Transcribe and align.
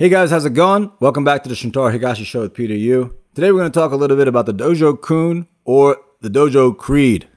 Hey 0.00 0.08
guys, 0.08 0.30
how's 0.30 0.46
it 0.46 0.54
going? 0.54 0.90
Welcome 0.98 1.24
back 1.24 1.42
to 1.42 1.50
the 1.50 1.54
Shintaro 1.54 1.94
Higashi 1.94 2.24
Show 2.24 2.40
with 2.40 2.54
Peter 2.54 2.72
Yu. 2.72 3.14
Today 3.34 3.52
we're 3.52 3.58
going 3.58 3.70
to 3.70 3.78
talk 3.78 3.92
a 3.92 3.96
little 3.96 4.16
bit 4.16 4.28
about 4.28 4.46
the 4.46 4.54
Dojo 4.54 4.98
Kun 4.98 5.46
or 5.66 5.98
the 6.22 6.30
Dojo 6.30 6.74
Creed. 6.74 7.28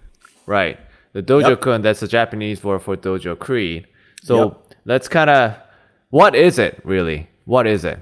Right. 0.45 0.79
The 1.11 1.21
Dojo 1.21 1.49
Yep. 1.49 1.59
Kun, 1.59 1.81
that's 1.81 1.99
the 1.99 2.07
Japanese 2.07 2.63
word 2.63 2.79
for 2.81 2.95
Dojo 2.95 3.37
Creed. 3.37 3.85
So 4.23 4.37
Yep. 4.37 4.75
let's 4.85 5.09
kind 5.09 5.29
of, 5.29 5.57
what 6.09 6.35
is 6.35 6.57
it 6.57 6.79
really? 6.85 7.27
What 7.43 7.67
is 7.67 7.83
it? 7.83 7.99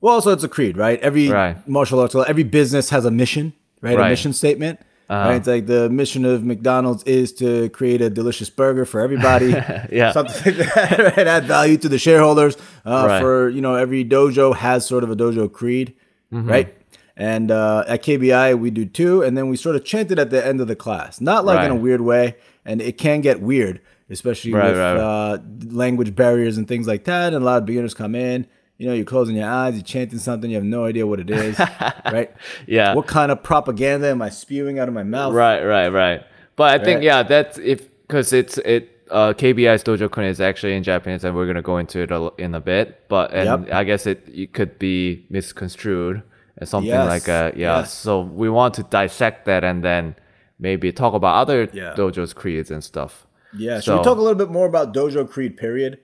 Well, 0.00 0.20
so 0.20 0.30
it's 0.30 0.44
a 0.44 0.48
creed, 0.48 0.76
right? 0.76 1.00
Every 1.00 1.28
Right. 1.28 1.56
martial 1.66 1.98
arts, 1.98 2.14
every 2.14 2.44
business 2.44 2.90
has 2.90 3.04
a 3.04 3.10
mission, 3.10 3.52
right? 3.82 3.98
A 3.98 4.08
mission 4.08 4.32
statement. 4.32 4.78
Uh-huh. 5.08 5.28
Right? 5.30 5.36
It's 5.36 5.46
like 5.48 5.66
the 5.66 5.88
mission 5.88 6.24
of 6.26 6.44
McDonald's 6.44 7.02
is 7.04 7.32
to 7.34 7.68
create 7.70 8.00
a 8.02 8.10
delicious 8.10 8.50
burger 8.50 8.84
for 8.84 9.00
everybody. 9.00 9.52
Yeah. 9.90 10.12
Something 10.12 10.58
like 10.58 10.74
that, 10.74 10.98
right? 11.16 11.26
Add 11.26 11.44
value 11.44 11.76
to 11.78 11.88
the 11.88 11.98
shareholders. 11.98 12.56
Uh, 12.84 13.04
Right. 13.06 13.20
For, 13.20 13.48
you 13.48 13.60
know, 13.62 13.74
every 13.74 14.04
dojo 14.04 14.54
has 14.54 14.86
sort 14.86 15.04
of 15.04 15.10
a 15.10 15.16
dojo 15.16 15.50
creed, 15.50 15.94
Mm-hmm. 16.32 16.48
right? 16.50 16.74
And 17.16 17.50
uh, 17.50 17.84
at 17.88 18.02
KBI, 18.04 18.58
we 18.60 18.70
do 18.70 18.84
too. 18.84 19.22
And 19.22 19.36
then 19.36 19.48
we 19.48 19.56
sort 19.56 19.74
of 19.76 19.84
chant 19.84 20.10
it 20.12 20.18
at 20.18 20.30
the 20.30 20.46
end 20.46 20.60
of 20.60 20.68
the 20.68 20.76
class. 20.76 21.20
Not 21.20 21.44
like 21.44 21.64
in 21.64 21.70
a 21.72 21.74
weird 21.74 22.00
way. 22.02 22.36
And 22.64 22.80
it 22.82 22.96
can 22.98 23.22
get 23.22 23.40
weird, 23.40 23.80
especially 24.10 24.52
Right, 24.52 24.68
with 24.70 24.78
right, 24.78 24.92
right. 24.94 25.00
Uh, 25.00 25.38
language 25.72 26.14
barriers 26.14 26.58
and 26.58 26.68
things 26.68 26.86
like 26.86 27.04
that. 27.04 27.32
And 27.32 27.42
a 27.42 27.44
lot 27.46 27.58
of 27.58 27.66
beginners 27.66 27.94
come 27.94 28.14
in. 28.14 28.46
You 28.78 28.86
know, 28.86 28.94
you're 28.94 29.04
closing 29.04 29.34
your 29.36 29.48
eyes, 29.48 29.74
you're 29.74 29.82
chanting 29.82 30.20
something, 30.20 30.48
you 30.50 30.56
have 30.56 30.64
no 30.64 30.84
idea 30.84 31.04
what 31.04 31.18
it 31.18 31.28
is, 31.30 31.58
right? 32.06 32.32
Yeah. 32.66 32.94
What 32.94 33.08
kind 33.08 33.32
of 33.32 33.42
propaganda 33.42 34.06
am 34.08 34.22
I 34.22 34.28
spewing 34.30 34.78
out 34.78 34.86
of 34.86 34.94
my 34.94 35.02
mouth? 35.02 35.34
Right, 35.34 35.62
right, 35.64 35.88
right. 35.88 36.22
But 36.54 36.80
I 36.80 36.84
think, 36.84 37.02
yeah, 37.02 37.24
that's 37.24 37.58
if, 37.58 37.88
because 38.02 38.32
it's, 38.32 38.56
it, 38.58 38.88
uh, 39.10 39.32
KBI's 39.32 39.82
Dojo 39.82 40.08
Kun 40.10 40.24
is 40.24 40.40
actually 40.40 40.74
in 40.76 40.84
Japanese 40.84 41.24
and 41.24 41.34
we're 41.34 41.46
going 41.46 41.56
to 41.56 41.62
go 41.62 41.78
into 41.78 41.98
it 42.00 42.12
a 42.12 42.30
in 42.38 42.54
a 42.54 42.60
bit. 42.60 43.08
But, 43.08 43.32
and 43.34 43.66
Yep. 43.66 43.72
I 43.74 43.82
guess 43.82 44.06
it, 44.06 44.22
it 44.28 44.52
could 44.52 44.78
be 44.78 45.26
misconstrued 45.28 46.22
as 46.58 46.68
something 46.70 46.88
Yes, 46.88 47.08
like 47.08 47.26
a, 47.28 47.52
yeah. 47.56 47.78
yes. 47.80 47.92
So 47.92 48.20
we 48.20 48.48
want 48.48 48.74
to 48.74 48.84
dissect 48.84 49.46
that 49.46 49.64
and 49.64 49.82
then 49.82 50.14
maybe 50.60 50.92
talk 50.92 51.14
about 51.14 51.34
other 51.36 51.68
Yeah. 51.72 51.94
dojos, 51.96 52.32
creeds 52.34 52.70
and 52.70 52.84
stuff. 52.84 53.26
Yeah. 53.56 53.76
Should 53.76 53.84
So- 53.84 53.98
we 53.98 54.04
talk 54.04 54.18
a 54.18 54.20
little 54.20 54.36
bit 54.38 54.50
more 54.50 54.66
about 54.66 54.94
Dojo 54.94 55.28
Creed, 55.28 55.56
period? 55.56 55.98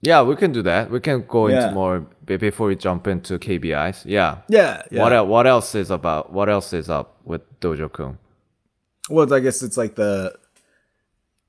Yeah, 0.00 0.22
we 0.22 0.36
can 0.36 0.52
do 0.52 0.62
that. 0.62 0.90
We 0.90 1.00
can 1.00 1.24
go 1.26 1.48
Yeah. 1.48 1.62
into 1.62 1.74
more 1.74 2.06
before 2.24 2.68
we 2.68 2.76
jump 2.76 3.06
into 3.08 3.38
KBIs. 3.38 4.04
Yeah. 4.04 4.38
Yeah. 4.48 4.82
yeah. 4.90 5.02
What 5.02 5.12
el- 5.12 5.26
what 5.26 5.46
else 5.46 5.74
is 5.74 5.90
about? 5.90 6.32
What 6.32 6.48
else 6.48 6.72
is 6.72 6.88
up 6.88 7.16
with 7.24 7.42
Dojo 7.60 7.90
Kun? 7.92 8.18
Well, 9.10 9.32
I 9.32 9.40
guess 9.40 9.62
it's 9.62 9.76
like 9.76 9.94
the 9.96 10.34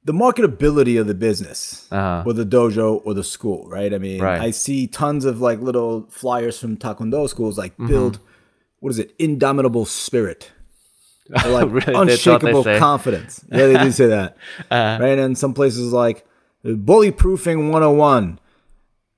the 0.06 0.14
marketability 0.14 1.00
of 1.00 1.06
the 1.08 1.14
business 1.14 1.86
Uh-huh. 1.92 2.24
or 2.26 2.34
the 2.34 2.46
dojo 2.46 3.02
or 3.06 3.14
the 3.14 3.24
school, 3.24 3.68
right? 3.70 3.94
I 3.94 3.98
mean, 3.98 4.22
Right. 4.22 4.42
I 4.42 4.52
see 4.52 4.88
tons 4.88 5.26
of 5.26 5.42
like 5.42 5.60
little 5.62 6.08
flyers 6.10 6.58
from 6.58 6.78
Taekwondo 6.78 7.28
schools 7.30 7.58
like 7.58 7.74
Mm-hmm. 7.74 7.88
build 7.88 8.20
what 8.80 8.90
is 8.92 8.98
it? 9.00 9.14
Indomitable 9.20 9.86
spirit. 9.86 10.52
Or 11.46 11.52
like 11.52 11.70
Really? 11.70 11.80
That's 11.94 12.26
what 12.26 12.42
they 12.42 12.50
unshakable 12.50 12.64
confidence. 12.80 13.44
Yeah, 13.52 13.68
they 13.68 13.78
do 13.84 13.92
say 13.92 14.08
that. 14.08 14.38
Uh-huh. 14.72 14.98
right? 15.04 15.20
And 15.20 15.38
some 15.38 15.54
places 15.54 15.92
like 15.94 16.26
bully 16.64 17.12
proofing 17.12 17.70
101. 17.72 18.40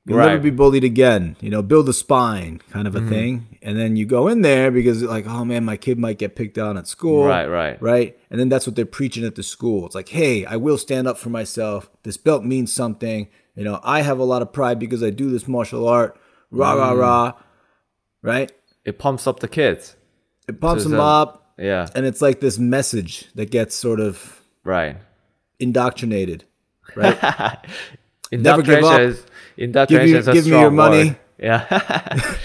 You'll 0.08 0.18
never 0.18 0.40
be 0.40 0.50
bullied 0.50 0.84
again. 0.84 1.36
You 1.42 1.52
know, 1.52 1.62
build 1.62 1.88
a 1.88 1.94
spine 1.94 2.60
kind 2.72 2.88
Mm-hmm. 2.88 2.98
of 2.98 3.06
a 3.06 3.10
thing. 3.10 3.60
And 3.62 3.78
then 3.78 3.96
you 3.96 4.06
go 4.08 4.28
in 4.28 4.42
there 4.42 4.72
because 4.72 5.04
like, 5.04 5.28
oh 5.28 5.46
man, 5.46 5.64
my 5.64 5.78
kid 5.78 6.00
might 6.00 6.18
get 6.18 6.36
picked 6.36 6.58
on 6.58 6.76
at 6.76 6.88
school. 6.88 7.26
Right, 7.26 7.46
right. 7.46 7.80
Right. 7.82 8.18
And 8.32 8.40
then 8.40 8.50
that's 8.50 8.66
what 8.66 8.76
they're 8.76 8.86
preaching 8.88 9.24
at 9.24 9.36
the 9.36 9.44
school. 9.44 9.86
It's 9.86 9.94
like, 9.94 10.10
hey, 10.10 10.44
I 10.46 10.56
will 10.56 10.80
stand 10.80 11.08
up 11.08 11.20
for 11.20 11.30
myself. 11.30 11.90
This 12.02 12.18
belt 12.18 12.44
means 12.44 12.74
something. 12.74 13.28
You 13.56 13.64
know, 13.64 13.80
I 13.84 14.02
have 14.02 14.18
a 14.18 14.24
lot 14.24 14.42
of 14.42 14.52
pride 14.52 14.80
because 14.80 15.04
I 15.04 15.12
do 15.12 15.30
this 15.30 15.48
martial 15.48 15.88
art. 15.88 16.20
Rah, 16.50 16.74
rah, 16.74 16.94
Mm. 16.94 17.00
rah. 17.00 17.34
Right? 18.24 18.52
It 18.84 18.98
pumps 18.98 19.28
up 19.28 19.40
the 19.40 19.48
kids. 19.48 19.96
It 20.48 20.60
pumps 20.60 20.82
So 20.84 20.90
them 20.90 20.98
the- 20.98 21.04
up. 21.04 21.54
Yeah. 21.60 21.88
And 21.94 22.08
it's 22.08 22.22
like 22.24 22.40
this 22.40 22.58
message 22.58 23.32
that 23.36 23.52
gets 23.52 23.76
sort 23.76 24.00
of 24.00 24.42
Right. 24.64 24.98
indoctrinated. 25.60 26.46
Right? 26.96 27.58
Indoctrination 28.32 28.82
give 28.82 28.92
up. 28.92 29.02
is 29.02 29.26
indoctrination 29.58 30.10
you- 30.10 30.18
is 30.20 30.28
give 30.28 30.46
me 30.46 30.52
your 30.52 30.72
money. 30.72 31.10
word. 31.10 31.18
Yeah. 31.42 31.66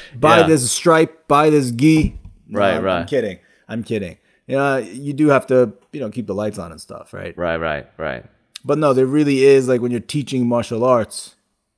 buy 0.15 0.39
Yeah. 0.39 0.47
this 0.47 0.71
stripe, 0.73 1.29
buy 1.29 1.51
this 1.51 1.71
gi. 1.71 2.19
No, 2.49 2.61
Right, 2.61 2.77
I'm, 2.77 2.87
I'm 2.89 3.07
kidding. 3.07 3.39
I'm 3.69 3.83
kidding. 3.85 4.17
You 4.47 4.57
know, 4.57 4.79
you 4.79 5.13
do 5.13 5.29
have 5.29 5.47
to, 5.49 5.75
you 5.93 6.01
know, 6.01 6.09
keep 6.09 6.27
the 6.27 6.35
lights 6.35 6.59
on 6.59 6.71
and 6.73 6.81
stuff, 6.81 7.13
right? 7.13 7.37
Right, 7.37 7.57
right, 7.59 7.87
right, 7.99 8.25
But 8.65 8.79
no, 8.79 8.95
there 8.95 9.05
really 9.05 9.45
is 9.45 9.69
like 9.69 9.83
when 9.83 9.91
you're 9.91 10.01
teaching 10.01 10.47
martial 10.49 10.83
arts, 10.83 11.35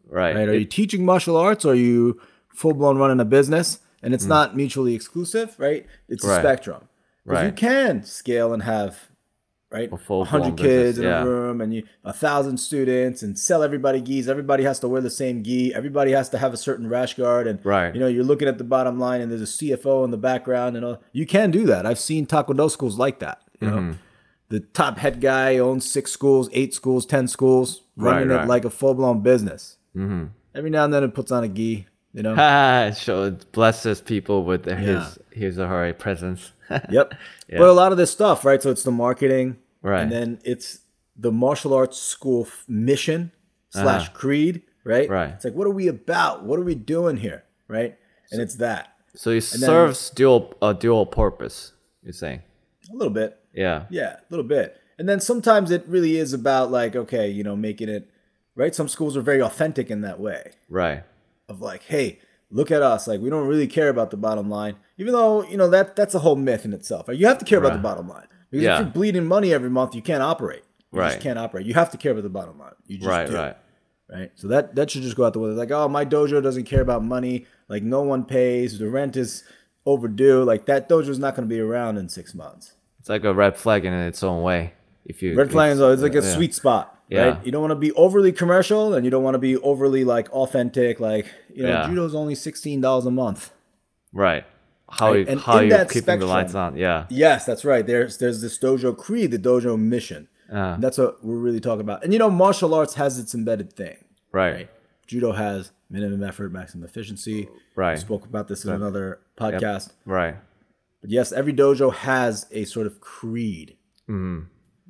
right. 0.08 0.36
right? 0.36 0.48
Are 0.48 0.52
It- 0.52 0.60
you 0.60 0.64
teaching 0.66 1.04
martial 1.04 1.36
arts 1.36 1.64
or 1.64 1.72
are 1.72 1.74
you 1.74 2.20
full 2.54 2.74
blown 2.74 2.98
running 2.98 3.18
a 3.18 3.24
business? 3.24 3.80
And 4.00 4.14
it's 4.14 4.22
hmm. 4.24 4.30
not 4.30 4.56
mutually 4.56 4.94
exclusive, 4.94 5.56
right? 5.58 5.84
It's 6.08 6.24
a 6.24 6.38
spectrum. 6.38 6.88
Right. 7.24 7.46
You 7.46 7.52
can 7.52 8.04
scale 8.04 8.52
and 8.54 8.62
have, 8.62 9.08
right, 9.70 9.92
a 9.92 9.96
full-blown 9.96 10.26
hundred 10.42 10.56
kids 10.58 10.98
business, 10.98 10.98
in 10.98 11.02
yeah. 11.04 11.22
a 11.22 11.26
room 11.26 11.60
and 11.60 11.74
you 11.74 11.82
a 12.04 12.12
thousand 12.12 12.58
students 12.58 13.22
and 13.22 13.38
sell 13.38 13.62
everybody 13.62 14.00
gis. 14.00 14.28
Everybody 14.28 14.64
has 14.64 14.78
to 14.80 14.88
wear 14.88 15.00
the 15.00 15.10
same 15.10 15.42
gi. 15.42 15.74
Everybody 15.74 16.12
has 16.12 16.28
to 16.30 16.38
have 16.38 16.52
a 16.52 16.56
certain 16.56 16.88
rash 16.88 17.14
guard. 17.14 17.46
And 17.46 17.64
Right. 17.64 17.94
you 17.94 18.00
know, 18.00 18.06
you're 18.06 18.24
looking 18.24 18.48
at 18.48 18.58
the 18.58 18.64
bottom 18.64 18.98
line 18.98 19.20
and 19.20 19.30
there's 19.30 19.42
a 19.42 19.44
CFO 19.46 20.04
in 20.04 20.10
the 20.10 20.16
background 20.18 20.76
and 20.76 20.84
all. 20.84 21.02
You 21.12 21.26
can 21.26 21.50
do 21.50 21.66
that. 21.66 21.86
I've 21.86 21.98
seen 21.98 22.26
Taekwondo 22.26 22.70
schools 22.70 22.98
like 22.98 23.18
that. 23.20 23.42
You 23.60 23.68
know, 23.70 23.76
Mm-hmm. 23.76 23.92
the 24.50 24.60
top 24.60 24.98
head 24.98 25.20
guy 25.20 25.58
owns 25.58 25.90
six 25.90 26.12
schools, 26.12 26.48
eight 26.52 26.72
schools, 26.74 27.04
ten 27.04 27.28
schools, 27.28 27.82
running 27.96 28.28
Right, 28.28 28.44
it 28.44 28.48
like 28.48 28.64
a 28.64 28.70
full 28.70 28.94
blown 28.94 29.20
business. 29.22 29.76
Mm-hmm. 29.96 30.26
Every 30.54 30.70
now 30.70 30.84
and 30.84 30.94
then 30.94 31.04
it 31.04 31.14
puts 31.14 31.30
on 31.30 31.44
a 31.44 31.48
gi. 31.48 31.86
You 32.12 32.22
know. 32.22 32.91
so 32.94 33.24
it 33.24 33.52
blesses 33.52 34.00
people 34.00 34.44
with 34.44 34.64
his 34.64 34.78
Yeah. 34.78 35.14
his 35.32 35.58
or 35.58 35.66
her 35.69 35.92
presence. 35.92 36.52
Yep. 36.91 37.14
But 37.50 37.69
a 37.69 37.72
lot 37.72 37.92
of 37.92 37.98
this 37.98 38.10
stuff, 38.10 38.44
right? 38.44 38.62
So 38.62 38.70
it's 38.70 38.82
the 38.82 38.91
marketing, 38.91 39.56
Right. 39.82 40.02
And 40.02 40.12
then 40.12 40.38
it's 40.44 40.80
the 41.16 41.30
martial 41.32 41.72
arts 41.72 41.98
school 41.98 42.44
f- 42.46 42.64
mission 42.69 43.32
slash 43.70 44.08
creed, 44.10 44.62
right? 44.84 45.04
Uh-huh. 45.08 45.14
Right. 45.14 45.30
It's 45.30 45.44
like, 45.44 45.54
what 45.54 45.66
are 45.66 45.70
we 45.72 45.88
about? 45.88 46.44
What 46.44 46.58
are 46.58 46.64
we 46.64 46.74
doing 46.74 47.16
here, 47.16 47.44
right? 47.69 47.96
And 48.32 48.40
it's 48.42 48.56
that 48.56 48.92
So 49.14 49.30
it 49.30 49.42
serves 49.42 50.10
dual 50.10 50.52
a 50.60 50.75
dual 50.75 51.06
purpose. 51.06 51.72
You're 52.02 52.12
saying, 52.12 52.42
a 52.92 52.96
little 52.96 53.12
bit, 53.14 53.38
yeah, 53.54 53.84
yeah, 53.90 54.16
a 54.16 54.26
little 54.30 54.44
bit. 54.44 54.76
And 54.98 55.08
then 55.08 55.20
sometimes 55.20 55.70
it 55.70 55.84
really 55.86 56.16
is 56.19 56.32
about 56.32 56.70
like, 56.70 56.96
okay, 56.96 57.28
you 57.30 57.44
know, 57.44 57.56
making 57.56 57.88
it 57.88 58.10
right. 58.56 58.75
Some 58.75 58.88
schools 58.88 59.16
are 59.16 59.22
very 59.22 59.40
authentic 59.40 59.90
in 59.90 60.00
that 60.02 60.19
way. 60.20 60.52
right, 60.69 61.04
of 61.48 61.60
like, 61.60 61.82
hey, 61.84 62.19
look 62.50 62.70
at 62.70 62.82
us. 62.82 63.06
Like 63.06 63.20
we 63.20 63.31
don't 63.31 63.47
really 63.47 63.66
care 63.66 63.88
about 63.88 64.10
the 64.10 64.16
bottom 64.16 64.48
line, 64.48 64.76
even 64.97 65.12
though 65.12 65.42
you 65.44 65.56
know 65.56 65.69
that 65.70 65.97
that's 65.97 66.14
a 66.14 66.20
whole 66.20 66.36
myth 66.36 66.64
in 66.64 66.72
itself. 66.72 67.09
Right? 67.09 67.16
You 67.19 67.26
have 67.26 67.38
to 67.38 67.44
care 67.44 67.59
about 67.59 67.72
the 67.72 67.78
bottom 67.78 68.09
line 68.09 68.26
because 68.50 68.64
Yeah. 68.64 68.75
if 68.75 68.81
you're 68.81 68.91
bleeding 68.91 69.26
money 69.26 69.53
every 69.53 69.70
month, 69.70 69.94
you 69.94 70.03
can't 70.03 70.22
operate. 70.22 70.62
You 70.92 71.00
Right. 71.00 71.10
just 71.12 71.22
can't 71.22 71.38
operate. 71.38 71.66
You 71.66 71.75
have 71.75 71.91
to 71.91 71.98
care 71.98 72.12
about 72.12 72.25
the 72.25 72.31
bottom 72.31 72.58
line. 72.58 72.72
You 72.87 72.98
just 72.98 73.08
right, 73.08 73.28
do, 73.28 73.34
right. 73.37 73.56
right. 74.10 74.31
So 74.37 74.48
that 74.48 74.75
that 74.76 74.91
should 74.91 75.03
just 75.03 75.16
go 75.16 75.25
out 75.25 75.32
the 75.32 75.38
window. 75.41 75.56
Like, 75.56 75.70
oh, 75.70 75.88
my 75.88 76.04
dojo 76.04 76.42
doesn't 76.42 76.64
care 76.64 76.81
about 76.81 77.04
money. 77.04 77.47
Like 77.69 77.82
no 77.82 78.03
one 78.03 78.25
pays. 78.25 78.78
The 78.78 78.88
rent 78.88 79.16
is 79.16 79.44
overdue. 79.84 80.44
Like 80.44 80.66
that 80.66 80.88
dojo 80.88 81.08
is 81.08 81.19
not 81.19 81.34
going 81.34 81.48
to 81.48 81.54
be 81.54 81.60
around 81.60 81.98
in 81.98 82.08
six 82.08 82.34
months. 82.34 82.72
It's 83.00 83.08
like 83.08 83.25
a 83.25 83.34
red 83.34 83.56
flag 83.56 83.84
in 83.84 83.92
its 83.92 84.22
own 84.22 84.42
way. 84.42 84.75
If 85.04 85.22
you 85.22 85.34
Red 85.34 85.50
flag 85.50 85.72
is 85.72 85.81
it's 85.81 86.03
like 86.03 86.14
a 86.14 86.16
yeah. 86.16 86.34
sweet 86.34 86.54
spot. 86.54 86.97
Yeah. 87.08 87.22
Right? 87.24 87.46
You 87.46 87.52
don't 87.52 87.62
want 87.62 87.70
to 87.72 87.76
be 87.76 87.92
overly 87.92 88.32
commercial 88.32 88.92
and 88.94 89.04
you 89.04 89.10
don't 89.10 89.22
want 89.22 89.34
to 89.34 89.38
be 89.38 89.56
overly 89.58 90.04
like 90.04 90.30
authentic. 90.30 91.00
Like, 91.00 91.26
you 91.52 91.62
know, 91.62 91.69
Yeah. 91.70 91.86
judo's 91.88 92.14
only 92.14 92.34
$16 92.34 93.06
a 93.06 93.10
month. 93.10 93.50
right. 94.12 94.44
How 94.91 95.12
Right, 95.12 95.28
you 95.28 95.36
how 95.38 95.60
you 95.60 95.84
keeping 95.91 96.19
the 96.19 96.24
lights 96.24 96.52
spectrum- 96.52 96.72
on? 96.74 96.76
Yeah, 96.78 97.04
Yes, 97.10 97.44
that's 97.44 97.62
right. 97.62 97.86
There's 97.86 98.16
there's 98.16 98.41
this 98.41 98.58
dojo 98.58 98.96
creed, 98.96 99.30
the 99.32 99.38
dojo 99.38 99.78
mission. 99.78 100.28
Uh. 100.50 100.78
That's 100.78 100.96
what 100.96 101.22
we're 101.22 101.36
really 101.36 101.60
talking 101.60 101.82
about. 101.82 102.02
And 102.04 102.12
you 102.14 102.19
know, 102.19 102.30
martial 102.30 102.72
arts 102.72 102.94
has 102.94 103.19
its 103.19 103.34
embedded 103.34 103.70
thing. 103.75 103.98
right, 104.32 104.70
Judo 105.06 105.32
has 105.32 105.72
minimum 105.90 106.22
effort, 106.22 106.52
maximum 106.52 106.84
efficiency. 106.86 107.48
Right. 107.76 107.96
We 107.96 108.00
spoke 108.00 108.25
about 108.25 108.49
this 108.49 108.64
in 108.64 108.70
another 108.72 109.20
podcast. 109.38 109.93
right, 110.06 110.37
But 111.02 111.10
yes, 111.10 111.32
every 111.32 111.52
dojo 111.52 111.93
has 111.93 112.46
a 112.50 112.64
sort 112.64 112.87
of 112.87 112.99
creed. 113.00 113.76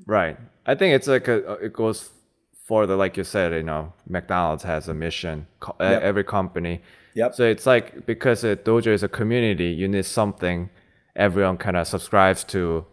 Right. 0.07 0.37
I 0.67 0.75
think 0.75 0.95
it's 0.95 1.07
like 1.09 1.29
a 1.29 1.53
uh, 1.53 1.55
it 1.55 1.73
goes 1.73 2.11
further, 2.67 2.97
like 2.97 3.17
you 3.17 3.25
said. 3.25 3.53
You 3.53 3.63
know, 3.63 3.93
McDonald's 4.09 4.65
has 4.65 4.89
a 4.89 4.95
mission. 4.95 5.47
co- 5.61 5.77
Yep. 5.81 6.03
Every 6.03 6.25
company. 6.25 6.81
Yep. 7.15 7.35
So 7.35 7.45
it's 7.45 7.67
like 7.67 8.07
because 8.07 8.45
a 8.45 8.57
dojo 8.57 8.89
is 8.89 9.03
a 9.03 9.09
community, 9.09 9.71
you 9.71 9.89
need 9.89 10.05
something 10.05 10.71
everyone 11.17 11.57
kind 11.57 11.77
of 11.77 11.87
subscribes 11.89 12.45
to, 12.45 12.85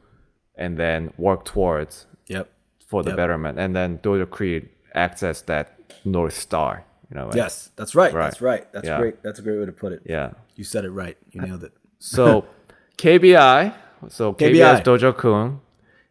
and 0.56 0.78
then 0.78 1.14
work 1.18 1.46
towards 1.46 2.08
Yep. 2.28 2.50
for 2.88 3.04
the 3.04 3.12
Yep. 3.12 3.18
betterment. 3.18 3.60
And 3.60 3.76
then 3.76 4.00
Dojo 4.00 4.28
Creed 4.30 4.70
acts 4.96 5.22
as 5.22 5.44
that 5.44 5.78
north 6.06 6.34
star. 6.34 6.84
You 7.12 7.18
know. 7.18 7.30
Yes, 7.36 7.70
that's 7.76 7.94
right. 7.94 8.12
Right. 8.14 8.24
That's 8.24 8.42
right. 8.42 8.72
That's 8.74 8.88
Yeah. 8.88 9.00
great. 9.00 9.22
That's 9.22 9.38
a 9.38 9.42
great 9.44 9.60
way 9.60 9.66
to 9.68 9.72
put 9.72 9.92
it. 9.92 10.02
Yeah. 10.06 10.32
You 10.56 10.64
said 10.64 10.86
it 10.86 10.90
right. 10.92 11.18
You 11.32 11.42
uh, 11.42 11.46
nailed 11.46 11.64
it. 11.64 11.74
So 12.00 12.46
KBI, 12.98 13.74
so 14.08 14.34
KBI's 14.34 14.80
KBI. 14.82 14.84
Dojo 14.84 15.16
Kun 15.16 15.60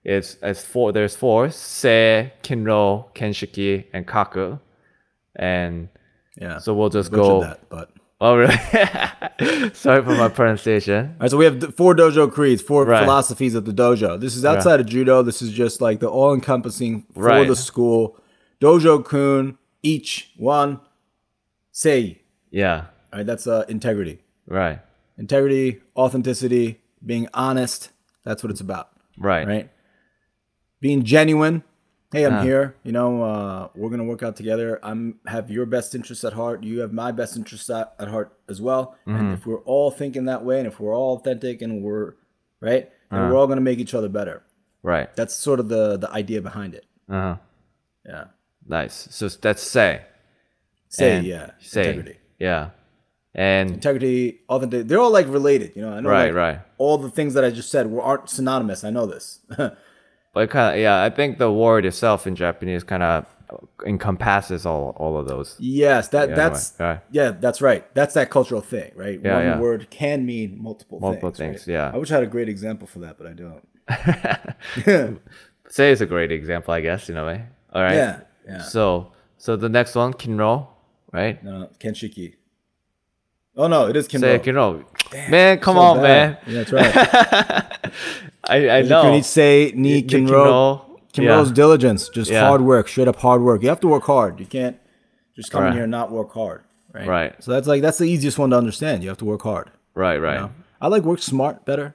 is 0.04 0.36
as 0.42 0.64
four. 0.64 0.92
There's 0.92 1.16
four: 1.16 1.50
Se, 1.50 2.32
Kinro, 2.42 3.06
Kenshiki, 3.14 3.84
and 3.92 4.06
Kaku. 4.06 4.60
And 5.36 5.88
Yeah. 6.40 6.58
so 6.58 6.74
we'll 6.74 6.90
just 6.90 7.10
go. 7.12 7.40
that, 7.40 7.68
but 7.68 7.90
Oh, 8.20 8.36
really? 8.36 8.56
Sorry 9.74 10.02
for 10.02 10.14
my 10.14 10.28
pronunciation. 10.28 11.06
All 11.08 11.14
right, 11.20 11.30
so 11.30 11.36
we 11.36 11.44
have 11.44 11.74
four 11.74 11.94
dojo 11.94 12.30
creeds, 12.32 12.62
four 12.62 12.84
Right. 12.86 13.02
philosophies 13.04 13.54
of 13.54 13.64
the 13.66 13.72
dojo. 13.72 14.18
This 14.18 14.36
is 14.36 14.44
outside 14.44 14.80
of 14.80 14.86
judo. 14.86 15.22
This 15.22 15.42
is 15.42 15.50
just 15.52 15.80
like 15.82 15.98
the 16.00 16.08
all-encompassing 16.08 17.04
for 17.12 17.24
Right. 17.24 17.46
the 17.46 17.56
school. 17.56 18.16
Dojo 18.62 19.04
kun, 19.04 19.58
each 19.82 20.30
one, 20.38 20.80
say. 21.72 22.22
Yeah. 22.50 22.84
All 23.12 23.18
right, 23.18 23.26
that's 23.26 23.46
uh, 23.46 23.64
integrity. 23.68 24.20
Right. 24.46 24.78
Integrity, 25.18 25.80
authenticity, 25.96 26.80
being 27.04 27.28
honest. 27.34 27.90
That's 28.24 28.42
what 28.42 28.50
it's 28.50 28.60
about. 28.60 28.88
Right. 29.18 29.46
right? 29.46 29.70
Being 30.84 31.02
genuine. 31.02 31.62
Hey, 32.12 32.26
I'm 32.26 32.34
Uh. 32.34 32.42
here. 32.42 32.74
You 32.82 32.92
know, 32.92 33.22
uh, 33.22 33.68
we're 33.74 33.88
gonna 33.88 34.04
work 34.04 34.22
out 34.22 34.36
together. 34.36 34.78
I'm 34.82 35.18
have 35.24 35.50
your 35.50 35.64
best 35.64 35.94
interests 35.94 36.24
at 36.24 36.34
heart. 36.34 36.62
You 36.62 36.80
have 36.80 36.92
my 36.92 37.10
best 37.10 37.38
interests 37.38 37.70
at, 37.70 37.94
at 37.98 38.08
heart 38.08 38.36
as 38.50 38.60
well. 38.60 38.94
Mm-hmm. 39.06 39.16
And 39.18 39.32
if 39.32 39.46
we're 39.46 39.62
all 39.62 39.90
thinking 39.90 40.26
that 40.26 40.44
way, 40.44 40.58
and 40.58 40.66
if 40.66 40.78
we're 40.78 40.94
all 40.94 41.16
authentic, 41.16 41.62
and 41.62 41.82
we're 41.82 42.16
right, 42.60 42.90
then 43.10 43.18
Uh. 43.18 43.30
we're 43.30 43.34
all 43.38 43.46
gonna 43.46 43.62
make 43.62 43.78
each 43.78 43.94
other 43.94 44.10
better. 44.10 44.42
Right. 44.82 45.08
That's 45.16 45.32
sort 45.32 45.58
of 45.58 45.70
the 45.70 45.96
the 45.96 46.10
idea 46.12 46.42
behind 46.42 46.74
it. 46.74 46.84
Uh 47.08 47.12
huh. 47.14 47.36
Yeah. 48.04 48.24
Nice. 48.68 49.08
So 49.10 49.26
that's 49.30 49.62
say. 49.62 50.02
Say 50.90 51.16
And 51.16 51.26
yeah. 51.26 51.52
Say. 51.60 51.80
Integrity. 51.88 52.18
Yeah. 52.38 52.70
And 53.34 53.70
Integrity, 53.70 54.40
authentic. 54.50 54.86
They're 54.88 55.00
all 55.00 55.10
like 55.10 55.28
related. 55.28 55.72
You 55.76 55.82
know. 55.86 55.94
I 55.94 56.00
know 56.00 56.10
right, 56.10 56.26
like, 56.26 56.34
right. 56.34 56.60
all 56.76 56.98
the 56.98 57.08
things 57.10 57.32
that 57.32 57.42
I 57.42 57.48
just 57.48 57.70
said 57.70 57.90
were 57.90 58.02
aren't 58.02 58.28
synonymous. 58.28 58.84
I 58.84 58.90
know 58.90 59.06
this. 59.06 59.40
But 60.34 60.50
kind 60.50 60.74
of 60.74 60.80
yeah, 60.80 61.02
I 61.02 61.10
think 61.10 61.38
the 61.38 61.50
word 61.52 61.86
itself 61.86 62.26
in 62.26 62.34
Japanese 62.36 62.82
kind 62.84 63.02
of 63.02 63.26
encompasses 63.86 64.66
all 64.66 64.94
all 64.96 65.16
of 65.16 65.28
those. 65.28 65.56
yes, 65.60 66.08
that 66.08 66.30
Yeah, 66.30 66.34
that's 66.34 66.74
right, 66.80 66.86
right. 66.88 67.00
yeah, 67.12 67.30
that's 67.30 67.60
right. 67.62 67.94
That's 67.94 68.14
that 68.14 68.30
cultural 68.30 68.60
thing, 68.60 68.90
right? 68.96 69.20
Yeah, 69.22 69.34
One 69.36 69.44
yeah. 69.44 69.58
word 69.60 69.90
can 69.90 70.26
mean 70.26 70.60
multiple, 70.60 70.98
Multiple 71.00 71.30
things. 71.30 71.64
things, 71.64 71.68
right? 71.68 71.74
yeah. 71.74 71.90
I 71.94 71.96
wish 71.98 72.10
I 72.10 72.14
had 72.14 72.24
a 72.24 72.26
great 72.26 72.48
example 72.48 72.86
for 72.88 72.98
that, 73.00 73.16
but 73.16 73.26
I 73.28 73.32
don't. 73.32 75.20
Say 75.68 75.92
is 75.92 76.00
a 76.00 76.06
great 76.06 76.30
example, 76.32 76.74
I 76.74 76.80
guess, 76.80 77.08
in 77.08 77.16
a 77.16 77.24
way. 77.24 77.44
All 77.72 77.82
right. 77.82 77.94
Yeah, 77.94 78.20
yeah. 78.46 78.62
So 78.62 79.12
so 79.38 79.56
the 79.56 79.68
next 79.68 79.94
one, 79.94 80.12
kinro, 80.14 80.66
right? 81.12 81.42
No, 81.44 81.70
Kenshiki. 81.78 82.34
Oh 83.56 83.68
no, 83.68 83.86
it 83.86 83.94
is 83.96 84.08
Kinro. 84.08 84.20
Say 84.20 84.38
kinro. 84.40 84.84
Man, 85.30 85.58
come 85.60 85.76
So 85.76 85.80
on, 85.82 86.02
bad. 86.02 86.02
man. 86.02 86.38
Yeah, 86.46 86.64
that's 86.64 86.72
right. 86.72 87.92
I 88.48 88.68
I 88.68 88.78
You 88.80 88.88
know. 88.88 89.02
can 89.02 89.22
say 89.22 89.72
ni 89.74 90.00
The 90.00 90.08
Kinro. 90.08 90.80
Kinro's 91.12 91.48
yeah. 91.50 91.54
diligence, 91.54 92.08
just 92.08 92.30
Yeah. 92.30 92.46
hard 92.48 92.60
work, 92.62 92.88
straight 92.88 93.06
up 93.08 93.16
hard 93.16 93.40
work. 93.42 93.62
You 93.62 93.68
have 93.68 93.80
to 93.80 93.88
work 93.88 94.04
hard. 94.04 94.40
You 94.40 94.46
can't 94.46 94.76
just 95.36 95.50
come 95.52 95.66
in 95.66 95.72
here 95.72 95.82
and 95.84 95.90
not 95.90 96.10
work 96.10 96.32
hard. 96.32 96.62
Right. 96.92 97.06
Right. 97.06 97.32
So 97.44 97.50
that's 97.52 97.68
like 97.68 97.82
that's 97.82 97.98
the 97.98 98.04
easiest 98.14 98.38
one 98.38 98.50
to 98.50 98.56
understand. 98.56 99.02
You 99.02 99.08
have 99.10 99.18
to 99.18 99.24
work 99.24 99.42
hard. 99.42 99.70
Right, 99.94 100.18
right. 100.18 100.34
you 100.34 100.40
know? 100.46 100.50
I 100.80 100.88
like 100.88 101.02
work 101.04 101.20
smart 101.22 101.64
better. 101.64 101.94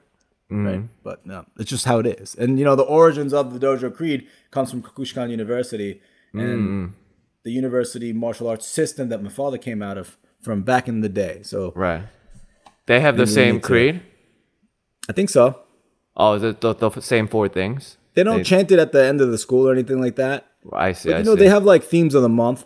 Mm-hmm. 0.50 0.66
Right. 0.66 0.82
But 1.04 1.24
no, 1.26 1.44
it's 1.58 1.70
just 1.70 1.84
how 1.84 1.98
it 2.00 2.06
is. 2.06 2.34
And 2.34 2.58
you 2.58 2.64
know, 2.64 2.74
the 2.76 2.82
origins 2.82 3.32
of 3.32 3.52
the 3.52 3.60
Dojo 3.64 3.94
Creed 3.94 4.26
comes 4.50 4.70
from 4.70 4.82
Kokushikan 4.82 5.30
University 5.30 6.00
and 6.32 6.42
Mm-hmm. 6.42 6.84
the 7.44 7.50
university 7.52 8.12
martial 8.12 8.48
arts 8.48 8.66
system 8.66 9.08
that 9.10 9.22
my 9.22 9.30
father 9.30 9.58
came 9.58 9.80
out 9.82 9.96
of 9.98 10.16
from 10.42 10.62
back 10.62 10.88
in 10.88 11.00
the 11.02 11.08
day. 11.08 11.40
So 11.42 11.72
Right. 11.76 12.04
They 12.86 13.00
have 13.00 13.16
the 13.16 13.26
same 13.26 13.54
need 13.56 13.62
to- 13.62 13.66
creed. 13.68 14.00
I 15.08 15.12
think 15.12 15.28
so. 15.30 15.44
Oh, 16.22 16.32
is 16.34 16.42
it 16.42 16.60
the, 16.60 16.74
the 16.74 16.90
same 17.00 17.26
four 17.28 17.48
things? 17.48 17.96
They 18.14 18.22
don't 18.24 18.44
chant 18.44 18.70
it 18.72 18.78
at 18.78 18.92
the 18.92 19.02
end 19.04 19.20
of 19.20 19.30
the 19.30 19.38
school 19.38 19.68
or 19.68 19.72
anything 19.72 20.00
like 20.00 20.16
that. 20.16 20.46
I 20.72 20.92
see. 20.92 21.08
But 21.08 21.14
I 21.14 21.18
you 21.20 21.24
know, 21.24 21.34
see. 21.34 21.40
they 21.42 21.48
have 21.48 21.64
like 21.64 21.82
themes 21.84 22.14
of 22.14 22.22
the 22.22 22.28
month. 22.28 22.64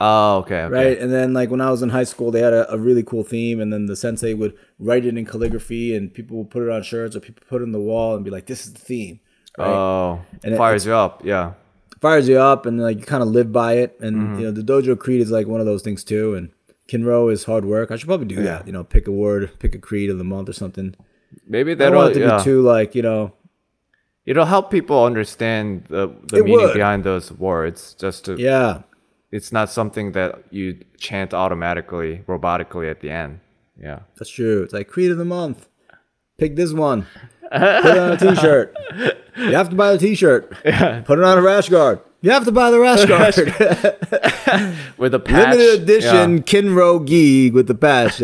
Oh, 0.00 0.38
okay, 0.38 0.62
okay. 0.62 0.74
right? 0.74 0.98
And 0.98 1.12
then 1.12 1.32
like 1.32 1.48
when 1.50 1.60
I 1.60 1.70
was 1.70 1.80
in 1.82 1.90
high 1.90 2.02
school, 2.04 2.30
they 2.32 2.40
had 2.40 2.52
a, 2.52 2.72
a 2.72 2.78
really 2.78 3.04
cool 3.04 3.22
theme, 3.22 3.60
and 3.60 3.72
then 3.72 3.86
the 3.86 3.94
sensei 3.94 4.34
would 4.34 4.54
write 4.80 5.04
it 5.06 5.16
in 5.16 5.24
calligraphy, 5.24 5.94
and 5.94 6.12
people 6.12 6.38
would 6.38 6.50
put 6.50 6.62
it 6.64 6.70
on 6.70 6.82
shirts 6.82 7.14
or 7.14 7.20
people 7.20 7.44
put 7.48 7.60
it 7.60 7.64
in 7.64 7.72
the 7.72 7.80
wall 7.80 8.16
and 8.16 8.24
be 8.24 8.30
like, 8.30 8.46
"This 8.46 8.66
is 8.66 8.72
the 8.72 8.80
theme." 8.80 9.20
Right? 9.56 9.68
Oh, 9.68 10.20
And 10.42 10.54
it- 10.54 10.56
fires 10.58 10.84
you 10.86 10.94
up. 10.94 11.22
Yeah. 11.24 11.52
Fires 12.00 12.28
you 12.28 12.38
up, 12.40 12.66
and 12.66 12.80
like 12.82 12.98
you 12.98 13.04
kind 13.04 13.22
of 13.22 13.28
live 13.28 13.52
by 13.52 13.74
it. 13.74 13.96
And 14.00 14.16
Mm-hmm. 14.16 14.38
you 14.40 14.44
know, 14.46 14.50
the 14.50 14.62
dojo 14.62 14.98
creed 14.98 15.20
is 15.20 15.30
like 15.30 15.46
one 15.46 15.60
of 15.60 15.66
those 15.66 15.82
things 15.82 16.02
too. 16.02 16.34
And 16.34 16.50
Kinro 16.88 17.32
is 17.32 17.44
hard 17.44 17.64
work. 17.64 17.92
I 17.92 17.96
should 17.96 18.08
probably 18.08 18.26
do 18.26 18.42
that. 18.42 18.66
You 18.66 18.72
know, 18.72 18.82
pick 18.82 19.06
a 19.06 19.12
word, 19.12 19.52
pick 19.60 19.76
a 19.76 19.78
creed 19.78 20.10
of 20.10 20.18
the 20.18 20.24
month 20.24 20.48
or 20.48 20.52
something. 20.52 20.96
Maybe 21.52 21.72
I 21.72 21.74
that'll 21.76 21.92
don't 21.92 22.02
want 22.04 22.16
it 22.16 22.20
to 22.20 22.26
yeah. 22.26 22.38
be 22.38 22.44
too 22.44 22.62
like 22.62 22.94
you 22.94 23.02
know. 23.02 23.32
It'll 24.24 24.44
help 24.46 24.70
people 24.70 25.04
understand 25.04 25.84
the, 25.88 26.06
the 26.28 26.38
It 26.38 26.44
meaning 26.44 26.66
would. 26.66 26.74
behind 26.74 27.02
those 27.04 27.32
words. 27.32 27.94
Just 27.98 28.24
to, 28.26 28.36
Yeah, 28.38 28.82
it's 29.32 29.50
not 29.52 29.68
something 29.68 30.12
that 30.12 30.30
you 30.50 30.78
chant 30.96 31.34
automatically, 31.34 32.22
robotically 32.28 32.88
at 32.90 33.00
the 33.00 33.10
end. 33.10 33.40
Yeah. 33.82 34.00
that's 34.16 34.30
true. 34.30 34.62
It's 34.62 34.72
like 34.72 34.86
creed 34.88 35.10
of 35.10 35.18
the 35.18 35.24
month. 35.24 35.68
Pick 36.38 36.54
this 36.54 36.72
one. 36.72 37.06
Put 37.50 37.84
it 37.96 37.98
on 37.98 38.12
a 38.12 38.16
t-shirt. 38.16 38.76
You 39.34 39.54
have 39.56 39.70
to 39.70 39.76
buy 39.76 39.92
the 39.92 39.98
t-shirt. 39.98 40.50
Put 41.06 41.18
it 41.18 41.24
on 41.24 41.38
a 41.38 41.42
rash 41.42 41.68
guard. 41.70 42.00
You 42.20 42.30
have 42.32 42.44
to 42.44 42.52
buy 42.52 42.70
the 42.70 42.78
rash 42.78 43.04
guard. 43.12 43.34
With 44.98 45.14
a 45.14 45.18
patch. 45.24 45.56
Limited 45.56 45.82
edition 45.82 46.36
Yeah. 46.36 46.42
Kinro 46.44 47.04
gi 47.04 47.50
with 47.50 47.66
the 47.66 47.74
patch. 47.74 48.20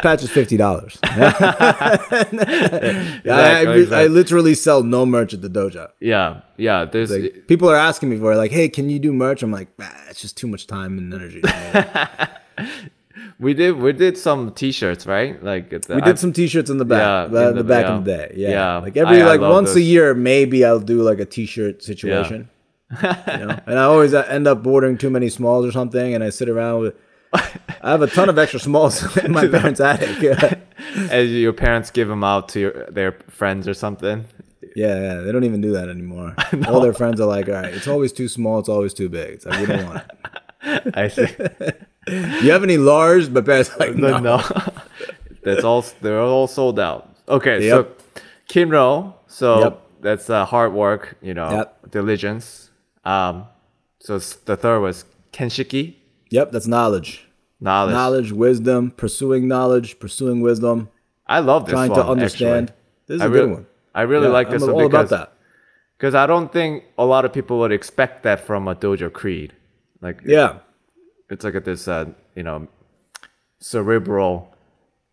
Patch 0.00 0.22
is 0.22 0.30
fifty 0.30 0.56
dollars. 0.56 0.98
I, 1.02 1.98
I, 3.26 3.60
exactly. 3.74 3.94
I 3.96 4.06
literally 4.06 4.54
sell 4.54 4.82
no 4.82 5.04
merch 5.06 5.34
at 5.34 5.42
the 5.42 5.48
dojo. 5.50 5.88
Yeah. 6.00 6.40
Yeah. 6.56 6.84
There's 6.84 7.10
Like, 7.10 7.46
people 7.48 7.68
are 7.70 7.76
asking 7.76 8.10
me 8.10 8.18
for 8.18 8.32
it, 8.32 8.36
like, 8.36 8.50
"Hey, 8.50 8.68
can 8.68 8.88
you 8.88 8.98
do 8.98 9.12
merch?" 9.12 9.42
I'm 9.42 9.52
like, 9.52 9.68
"Nah, 9.78 9.88
it's 10.08 10.20
just 10.20 10.36
too 10.36 10.46
much 10.46 10.66
time 10.66 10.98
and 10.98 11.12
energy." 11.12 11.42
we 13.38 13.54
did 13.54 13.72
we 13.78 13.92
did 13.92 14.16
some 14.16 14.52
t-shirts, 14.52 15.06
right? 15.06 15.42
Like 15.42 15.70
the, 15.70 15.94
we 15.94 16.00
did 16.00 16.18
some 16.18 16.32
T-shirts 16.32 16.70
in 16.70 16.78
the 16.78 16.84
back, 16.84 17.00
Yeah, 17.00 17.38
uh, 17.38 17.48
in 17.50 17.56
the, 17.56 17.62
the- 17.62 17.68
back 17.68 17.84
yeah. 17.86 17.96
in 17.96 18.04
the 18.04 18.10
day. 18.16 18.32
Yeah, 18.36 18.48
Yeah, 18.50 18.76
like 18.78 18.96
every 18.96 19.18
I- 19.22 19.24
I 19.24 19.28
like 19.28 19.40
love 19.40 19.52
once 19.52 19.74
a 19.74 19.80
year, 19.80 20.14
maybe 20.14 20.64
I'll 20.64 20.80
do 20.80 21.02
like 21.02 21.18
a 21.18 21.24
T-shirt 21.26 21.82
situation. 21.82 22.48
you 23.02 23.08
know? 23.08 23.58
And 23.66 23.78
I 23.78 23.84
always 23.84 24.12
uh, 24.14 24.22
end 24.28 24.46
up 24.46 24.66
ordering 24.66 24.98
too 24.98 25.10
many 25.10 25.28
smalls 25.30 25.64
or 25.66 25.72
something, 25.72 26.14
and 26.14 26.22
I 26.22 26.30
sit 26.30 26.48
around 26.48 26.80
with. 26.80 26.94
I 27.34 27.90
have 27.90 28.02
a 28.02 28.06
ton 28.06 28.28
of 28.28 28.38
extra 28.38 28.60
smalls 28.60 29.16
in 29.24 29.32
my 29.32 29.46
parents' 29.58 29.80
attic. 29.80 30.22
as 31.10 31.30
your 31.30 31.52
parents 31.52 31.90
give 31.90 32.08
them 32.08 32.22
out 32.24 32.48
to 32.50 32.60
your, 32.60 32.86
their 32.90 33.12
friends 33.28 33.66
or 33.66 33.74
something. 33.74 34.24
Yeah, 34.76 35.00
yeah, 35.00 35.14
they 35.20 35.32
don't 35.32 35.44
even 35.44 35.60
do 35.60 35.72
that 35.72 35.88
anymore. 35.88 36.34
All 36.66 36.80
their 36.80 36.94
friends 36.94 37.20
are 37.20 37.26
like, 37.26 37.48
"All 37.48 37.54
right, 37.54 37.74
it's 37.74 37.88
always 37.88 38.12
too 38.12 38.28
small. 38.28 38.58
It's 38.58 38.68
always 38.70 38.94
too 38.94 39.08
big." 39.08 39.34
It's 39.34 39.44
like 39.46 39.60
we 39.60 39.66
don't 39.66 39.86
want 39.86 40.04
it. 40.64 40.96
I 40.96 41.08
see. 41.08 41.26
You 42.08 42.50
have 42.52 42.62
any 42.62 42.78
large? 42.78 43.28
My 43.28 43.40
parents 43.42 43.70
are 43.70 43.78
like, 43.78 43.96
no, 43.96 44.18
"No." 44.18 44.36
no. 44.38 44.42
that's 45.42 45.64
all. 45.64 45.84
They're 46.00 46.20
all 46.20 46.46
sold 46.46 46.78
out. 46.80 47.14
Okay, 47.28 47.66
Yep. 47.66 48.00
so 48.00 48.22
Kinro. 48.48 49.14
So 49.26 49.60
Yep. 49.60 49.80
that's 50.00 50.30
uh, 50.30 50.44
hard 50.46 50.72
work. 50.72 51.16
You 51.20 51.34
know, 51.34 51.50
Yep. 51.50 51.90
diligence. 51.90 52.70
Um, 53.04 53.44
so 54.00 54.18
the 54.18 54.56
third 54.56 54.80
was 54.80 55.04
Kenshiki, 55.32 55.96
Yep, 56.32 56.50
that's 56.52 56.66
knowledge. 56.66 57.10
knowledge. 57.60 57.92
Knowledge, 57.94 58.32
wisdom, 58.32 58.90
pursuing 58.90 59.46
knowledge, 59.46 59.98
pursuing 60.00 60.40
wisdom, 60.40 60.88
I 61.26 61.38
love 61.38 61.64
this 61.66 61.72
trying 61.74 61.90
one. 61.90 62.00
to 62.00 62.06
understand. 62.14 62.70
Actually. 62.70 62.78
This 63.06 63.14
is 63.16 63.22
I 63.22 63.26
a 63.26 63.30
really, 63.30 63.46
good 63.46 63.54
one. 63.58 63.66
I 63.94 64.02
really 64.02 64.26
Yeah, 64.26 64.32
like 64.32 64.50
this 64.50 64.62
I'm 64.62 64.68
one 64.72 64.82
all 64.82 64.88
because 64.88 65.12
about 65.12 65.30
that. 65.30 65.32
because 65.96 66.14
I 66.14 66.26
don't 66.26 66.50
think 66.52 66.84
a 66.98 67.04
lot 67.04 67.24
of 67.26 67.32
people 67.32 67.58
would 67.60 67.72
expect 67.72 68.22
that 68.24 68.40
from 68.40 68.66
a 68.66 68.74
dojo 68.74 69.12
creed. 69.12 69.52
Like 70.00 70.22
Yeah, 70.26 70.58
it's 71.30 71.44
like 71.44 71.54
a, 71.54 71.60
this 71.60 71.86
uh, 71.86 72.06
you 72.34 72.42
know 72.42 72.66
cerebral 73.60 74.54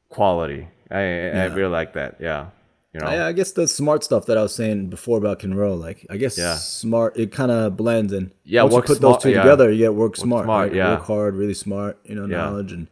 quality. 0.09 0.67
I 0.89 1.01
I 1.43 1.45
really 1.57 1.71
like 1.79 1.93
that. 1.93 2.17
Yeah, 2.19 2.47
you 2.93 3.00
know. 3.00 3.05
I, 3.08 3.27
I 3.27 3.31
guess 3.34 3.51
the 3.51 3.67
smart 3.67 4.03
stuff 4.03 4.25
that 4.27 4.38
I 4.38 4.41
was 4.41 4.53
saying 4.55 4.89
before 4.89 5.17
about 5.17 5.39
Kinro, 5.39 5.79
like 5.79 6.05
I 6.10 6.17
guess 6.17 6.38
Yeah. 6.38 6.55
smart, 6.55 7.17
it 7.17 7.31
kind 7.31 7.51
of 7.51 7.77
blends 7.77 8.13
and 8.13 8.31
Yeah, 8.43 8.63
once 8.63 8.74
you 8.75 8.81
put 8.81 8.98
smart, 8.98 9.15
those 9.15 9.24
two 9.24 9.29
yeah. 9.31 9.41
together, 9.43 9.72
you 9.72 9.77
get 9.79 9.93
work 9.93 10.15
smart, 10.17 10.46
smart, 10.46 10.69
right? 10.69 10.75
yeah. 10.75 10.93
work 10.96 11.03
hard, 11.05 11.36
really 11.36 11.53
smart. 11.53 12.00
You 12.03 12.15
know, 12.15 12.25
Yeah. 12.25 12.38
knowledge 12.38 12.72
and 12.72 12.88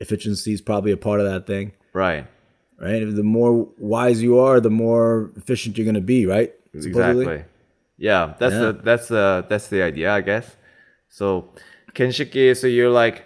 efficiency 0.00 0.52
is 0.52 0.60
probably 0.60 0.92
a 0.92 0.96
part 0.96 1.20
of 1.20 1.26
that 1.26 1.46
thing. 1.46 1.72
right. 1.92 2.26
right? 2.80 3.00
The 3.04 3.24
more 3.24 3.68
wise 3.78 4.22
you 4.22 4.38
are, 4.38 4.60
the 4.60 4.70
more 4.70 5.30
efficient 5.36 5.76
you're 5.76 5.86
gonna 5.86 6.00
be, 6.00 6.26
right? 6.26 6.54
Supposedly. 6.78 7.24
Exactly. 7.24 7.44
Yeah, 7.96 8.34
that's 8.38 8.54
Yeah. 8.54 8.60
the 8.66 8.72
that's 8.84 9.08
the 9.08 9.44
that's 9.48 9.68
the 9.68 9.82
idea, 9.82 10.12
I 10.12 10.20
guess. 10.20 10.56
So 11.08 11.48
Kenshiki, 11.94 12.56
so 12.56 12.66
you're 12.68 12.90
like, 12.90 13.24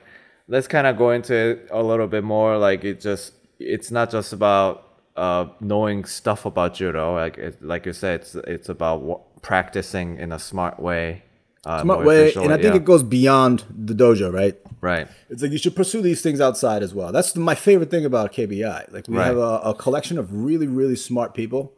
let's 0.48 0.66
kind 0.68 0.86
of 0.86 0.96
go 0.96 1.10
into 1.10 1.34
it 1.34 1.68
a 1.70 1.82
little 1.82 2.06
bit 2.06 2.24
more. 2.24 2.56
Like 2.56 2.84
it 2.84 3.00
just, 3.00 3.34
it's 3.58 3.90
not 3.90 4.10
just 4.10 4.32
about 4.32 4.86
uh, 5.16 5.46
knowing 5.60 6.04
stuff 6.04 6.44
about 6.46 6.74
judo. 6.74 7.14
Like 7.14 7.38
it, 7.38 7.62
like 7.62 7.86
you 7.86 7.92
said, 7.92 8.20
it's 8.20 8.34
it's 8.34 8.68
about 8.68 9.02
wa- 9.02 9.20
practicing 9.42 10.18
in 10.18 10.32
a 10.32 10.38
smart 10.38 10.80
way. 10.80 11.22
Uh, 11.64 11.80
Smart 11.82 12.04
way, 12.04 12.32
and 12.34 12.52
I 12.52 12.56
think 12.56 12.74
yeah. 12.74 12.80
it 12.80 12.84
goes 12.84 13.04
beyond 13.04 13.62
the 13.70 13.94
dojo, 13.94 14.32
right? 14.32 14.58
right. 14.80 15.06
It's 15.30 15.42
like 15.42 15.52
you 15.52 15.58
should 15.58 15.76
pursue 15.76 16.02
these 16.02 16.20
things 16.20 16.40
outside 16.40 16.82
as 16.82 16.92
well. 16.92 17.12
That's 17.12 17.36
my 17.36 17.54
favorite 17.54 17.88
thing 17.88 18.04
about 18.04 18.32
KBI. 18.32 18.92
Like 18.92 19.06
we 19.06 19.16
Right. 19.16 19.26
have 19.26 19.36
a, 19.36 19.60
a 19.70 19.72
collection 19.72 20.18
of 20.18 20.34
really, 20.34 20.66
really 20.66 20.96
smart 20.96 21.34
people, 21.34 21.72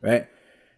right? 0.00 0.26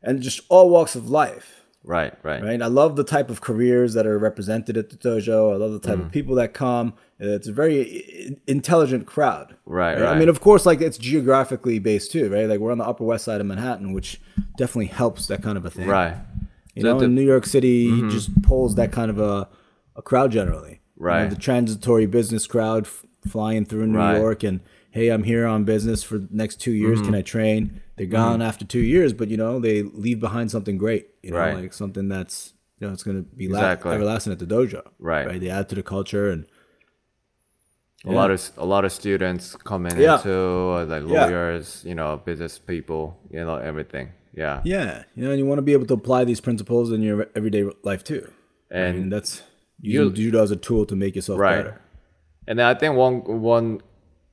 And 0.02 0.20
just 0.20 0.40
all 0.48 0.70
walks 0.70 0.96
of 0.96 1.08
life, 1.08 1.62
Right, 1.84 2.12
right, 2.24 2.42
right? 2.42 2.60
I 2.60 2.66
love 2.66 2.96
the 2.96 3.04
type 3.04 3.30
of 3.30 3.40
careers 3.40 3.94
that 3.94 4.06
are 4.08 4.18
represented 4.18 4.76
at 4.76 4.90
the 4.90 4.96
dojo. 4.96 5.52
I 5.52 5.56
love 5.56 5.70
the 5.72 5.78
type 5.88 6.00
of 6.00 6.10
people 6.10 6.34
that 6.36 6.52
come 6.52 6.94
It's 7.24 7.46
a 7.46 7.52
very 7.52 8.36
intelligent 8.48 9.06
crowd. 9.06 9.54
Right, 9.64 9.96
I 9.96 10.02
right. 10.02 10.18
mean, 10.18 10.28
of 10.28 10.40
course, 10.40 10.66
like 10.66 10.80
it's 10.80 10.98
geographically 10.98 11.78
based 11.78 12.10
too, 12.12 12.28
right? 12.32 12.48
Like 12.48 12.58
we're 12.58 12.72
on 12.72 12.78
the 12.78 12.84
Upper 12.86 13.04
West 13.04 13.24
Side 13.24 13.40
of 13.40 13.46
Manhattan, 13.46 13.92
which 13.92 14.20
definitely 14.56 14.86
helps 14.86 15.28
that 15.28 15.42
kind 15.42 15.56
of 15.56 15.64
a 15.64 15.70
thing. 15.70 15.86
Right. 15.88 16.16
You 16.74 16.82
The- 16.82 16.88
know, 16.88 16.98
the- 16.98 17.04
in 17.04 17.14
New 17.14 17.22
York 17.24 17.46
City, 17.46 18.08
just 18.10 18.42
pulls 18.42 18.74
that 18.74 18.90
kind 18.92 19.10
of 19.10 19.18
a, 19.20 19.48
a 19.96 20.02
crowd 20.02 20.32
generally. 20.32 20.80
You 20.96 21.02
know, 21.04 21.06
Right. 21.08 21.30
the 21.30 21.36
transitory 21.36 22.06
business 22.06 22.46
crowd 22.46 22.86
f- 22.86 23.04
flying 23.28 23.64
through 23.66 23.86
New 23.86 23.98
Right. 23.98 24.16
York 24.18 24.42
and, 24.42 24.60
hey, 24.90 25.08
I'm 25.08 25.22
here 25.24 25.46
on 25.46 25.64
business 25.64 26.02
for 26.02 26.18
the 26.18 26.28
next 26.30 26.60
two 26.60 26.72
years. 26.72 26.98
Mm-hmm. 26.98 27.06
Can 27.06 27.14
I 27.14 27.22
train? 27.22 27.80
They're 27.96 28.06
gone 28.06 28.42
after 28.42 28.64
two 28.64 28.80
years, 28.80 29.12
but, 29.12 29.28
you 29.28 29.36
know, 29.36 29.58
they 29.60 29.82
leave 29.82 30.18
behind 30.20 30.50
something 30.50 30.76
great. 30.78 31.08
You 31.22 31.30
know, 31.32 31.38
Right. 31.38 31.54
like 31.56 31.72
something 31.72 32.08
that's, 32.08 32.54
you 32.80 32.86
know, 32.86 32.92
it's 32.92 33.02
going 33.04 33.16
to 33.16 33.30
be 33.36 33.48
la- 33.48 33.58
Exactly. 33.58 33.92
everlasting 33.94 34.32
at 34.32 34.38
the 34.40 34.46
dojo. 34.46 34.82
Right. 34.98 35.26
Right. 35.26 35.40
They 35.40 35.50
add 35.50 35.68
to 35.70 35.74
the 35.76 35.82
culture 35.84 36.30
and, 36.30 36.46
A 38.04 38.10
lot 38.12 38.30
of 38.32 38.50
a 38.56 38.66
lot 38.66 38.84
of 38.84 38.92
students 38.92 39.54
coming 39.56 39.96
Yeah. 39.96 40.16
into 40.16 40.32
uh, 40.32 40.84
like 40.86 41.04
Yeah. 41.06 41.26
lawyers, 41.26 41.84
you 41.86 41.94
know, 41.94 42.20
business 42.24 42.58
people, 42.58 43.16
you 43.30 43.44
know, 43.44 43.56
everything. 43.56 44.08
Yeah. 44.34 44.60
yeah, 44.64 45.04
you 45.14 45.24
know, 45.24 45.30
and 45.30 45.38
you 45.38 45.44
want 45.46 45.58
to 45.58 45.62
be 45.62 45.74
able 45.74 45.86
to 45.86 45.94
apply 45.94 46.24
these 46.24 46.40
principles 46.40 46.90
in 46.90 47.02
your 47.02 47.26
everyday 47.36 47.64
life 47.84 48.02
too. 48.02 48.26
And 48.70 48.96
And 48.96 49.12
that's 49.12 49.42
using 49.80 50.14
judo 50.14 50.42
as 50.42 50.50
a 50.50 50.56
tool 50.56 50.86
to 50.86 50.96
make 50.96 51.14
yourself 51.14 51.38
Right. 51.38 51.56
better. 51.64 51.80
And 52.48 52.60
I 52.60 52.74
think 52.74 52.96
one 52.96 53.16
one 53.42 53.80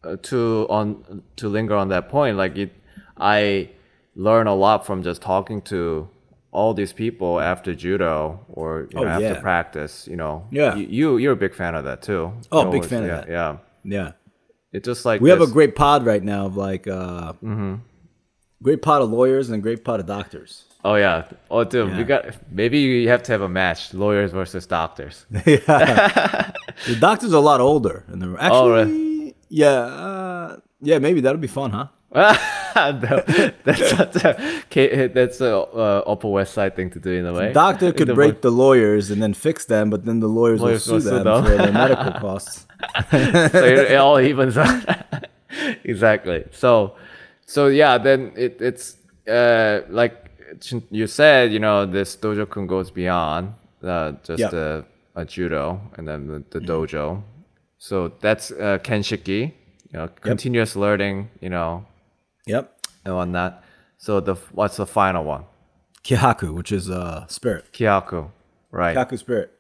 uh, 0.04 0.16
to 0.30 0.66
on 0.70 1.22
to 1.36 1.50
linger 1.50 1.76
on 1.76 1.90
that 1.90 2.08
point, 2.10 2.38
like 2.38 2.58
it, 2.58 2.72
I 3.18 3.70
learn 4.16 4.48
a 4.48 4.56
lot 4.56 4.86
from 4.86 5.04
just 5.04 5.22
talking 5.22 5.62
to 5.64 6.08
all 6.51 6.74
these 6.74 6.94
people 6.94 7.39
after 7.39 7.75
judo 7.75 8.39
or 8.50 8.88
you 8.91 9.00
know, 9.00 9.06
Oh, 9.06 9.08
after 9.08 9.25
yeah. 9.36 9.39
practice. 9.41 10.08
You 10.08 10.15
know, 10.18 10.46
Yeah. 10.51 10.75
you, 10.75 10.88
you 10.88 11.18
you're 11.18 11.34
a 11.34 11.36
big 11.38 11.53
fan 11.53 11.75
of 11.75 11.84
that 11.86 12.01
too. 12.01 12.32
Oh, 12.51 12.65
big 12.65 12.74
always- 12.74 12.88
fan 12.88 13.03
of 13.03 13.08
yeah, 13.10 13.15
that. 13.22 13.29
Yeah, 13.29 13.58
Yeah. 13.84 14.12
it's 14.74 14.86
just 14.86 15.06
like 15.06 15.22
We 15.22 15.29
have 15.29 15.41
a 15.41 15.48
great 15.48 15.75
pod 15.75 16.06
right 16.06 16.24
now 16.24 16.46
of 16.48 16.58
like 16.58 16.88
uh 16.88 17.34
great 18.63 18.82
pod 18.82 19.01
of 19.01 19.10
lawyers 19.12 19.50
and 19.50 19.56
a 19.58 19.62
great 19.62 19.84
pod 19.84 20.00
of 20.00 20.06
doctors. 20.06 20.63
Oh 20.84 20.96
yeah. 20.96 21.25
Oh 21.51 21.63
dude, 21.65 21.96
we 21.98 22.03
got 22.03 22.25
maybe 22.51 22.79
you 22.79 23.10
have 23.10 23.22
to 23.24 23.32
have 23.34 23.41
a 23.41 23.50
match, 23.50 23.94
lawyers 23.94 24.32
versus 24.32 24.65
doctors. 24.65 25.25
The 26.88 26.96
doctors 27.00 27.34
are 27.34 27.38
a 27.38 27.39
lot 27.41 27.60
older 27.62 28.06
and 28.08 28.22
they're 28.22 28.39
actually 28.39 28.58
Oh, 28.58 28.72
really? 28.72 29.36
yeah, 29.50 29.68
uh, 29.68 30.58
yeah, 30.82 30.98
maybe 31.00 31.20
that'll 31.22 31.38
be 31.41 31.48
fun, 31.48 31.72
huh? 31.72 31.88
No, 32.76 33.24
that's 33.64 33.90
such 33.98 34.24
a 34.26 35.08
that's 35.08 35.42
a 35.42 35.58
uh, 35.58 36.04
Upper 36.08 36.28
West 36.30 36.54
Side 36.54 36.76
thing 36.76 36.90
to 36.92 37.00
do 37.00 37.12
in 37.12 37.26
a 37.26 37.34
way. 37.34 37.52
Doctor 37.54 37.92
could 37.94 38.08
The- 38.08 38.14
break 38.14 38.42
the 38.42 38.52
lawyers 38.52 39.10
and 39.12 39.22
then 39.22 39.34
fix 39.34 39.66
them, 39.66 39.90
but 39.90 40.06
then 40.06 40.20
the 40.20 40.28
lawyers, 40.28 40.62
Lawyers 40.62 40.88
will 40.88 41.02
sue 41.02 41.10
them, 41.10 41.24
them. 41.24 41.44
for 41.46 41.58
their 41.58 41.72
medical 41.72 42.12
costs. 42.26 42.66
so 43.12 43.18
it, 43.66 43.92
it 43.92 43.96
all 43.96 44.20
evens 44.20 44.58
out. 44.58 44.84
exactly. 45.84 46.46
So, 46.52 46.96
so 47.46 47.68
yeah, 47.68 47.98
then 47.98 48.32
it, 48.36 48.62
it's 48.62 48.98
uh, 49.28 49.82
like 49.90 50.16
you 50.90 51.08
said, 51.08 51.52
you 51.52 51.60
know, 51.60 51.86
this 51.86 52.16
dojo 52.16 52.50
kun 52.50 52.68
goes 52.68 52.92
beyond 52.92 53.54
uh, 53.84 54.14
just 54.24 54.40
Yep. 54.40 54.54
a, 54.54 54.86
a 55.16 55.26
judo 55.26 55.80
and 55.98 56.08
then 56.08 56.28
the, 56.28 56.44
the 56.60 56.66
dojo. 56.66 57.22
So 57.78 58.12
that's 58.20 58.52
uh, 58.52 58.78
kenshiki, 58.84 59.40
you 59.92 60.00
know, 60.00 60.08
continuous 60.22 60.76
learning, 60.76 61.30
you 61.40 61.50
know, 61.50 61.86
Yep. 62.50 62.75
and 63.06 63.36
that. 63.36 63.63
So 63.98 64.20
the 64.20 64.36
what's 64.51 64.77
the 64.77 64.86
final 64.86 65.24
one? 65.24 65.46
Kihaku, 66.03 66.53
which 66.53 66.72
is 66.72 66.89
uh 66.89 67.27
spirit. 67.27 67.65
Kyaku, 67.74 68.32
right? 68.72 68.96
Kaku 68.96 69.18
spirit. 69.20 69.51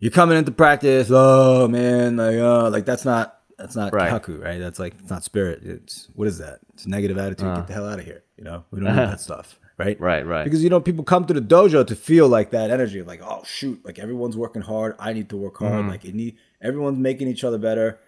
You're 0.00 0.12
coming 0.12 0.36
into 0.38 0.52
practice, 0.52 1.08
oh 1.10 1.68
man, 1.68 2.16
like 2.16 2.36
uh 2.36 2.70
like 2.70 2.84
that's 2.84 3.04
not 3.04 3.38
that's 3.56 3.74
not 3.74 3.92
Right. 3.92 4.10
kaku, 4.12 4.42
right? 4.42 4.58
That's 4.58 4.78
like 4.78 4.94
it's 5.00 5.10
not 5.10 5.24
spirit. 5.24 5.62
It's 5.64 6.08
what 6.14 6.28
is 6.28 6.38
that? 6.38 6.60
It's 6.74 6.84
a 6.84 6.90
negative 6.90 7.18
attitude. 7.18 7.54
Get 7.54 7.66
the 7.66 7.72
hell 7.74 7.88
out 7.88 7.98
of 7.98 8.04
here. 8.04 8.22
You 8.36 8.44
know, 8.44 8.64
we 8.70 8.80
don't 8.80 8.88
need 8.90 8.96
that 8.96 9.20
stuff, 9.28 9.58
right? 9.78 9.96
Uh. 10.00 10.04
Right, 10.04 10.26
right. 10.26 10.44
Because 10.44 10.62
you 10.62 10.70
know, 10.70 10.80
people 10.80 11.04
come 11.04 11.24
to 11.26 11.34
the 11.34 11.40
dojo 11.40 11.86
to 11.86 11.96
feel 11.96 12.28
like 12.28 12.50
that 12.50 12.70
energy, 12.70 13.02
like 13.02 13.20
oh 13.22 13.42
shoot, 13.44 13.84
like 13.84 13.98
everyone's 13.98 14.36
working 14.36 14.62
hard. 14.62 14.94
I 14.98 15.12
need 15.12 15.28
to 15.30 15.36
work 15.36 15.58
hard. 15.58 15.72
Mm-hmm. 15.72 15.88
Like 15.90 16.04
it 16.04 16.14
need 16.14 16.36
everyone's 16.60 16.98
making 16.98 17.28
each 17.28 17.44
other 17.44 17.58
better, 17.58 17.98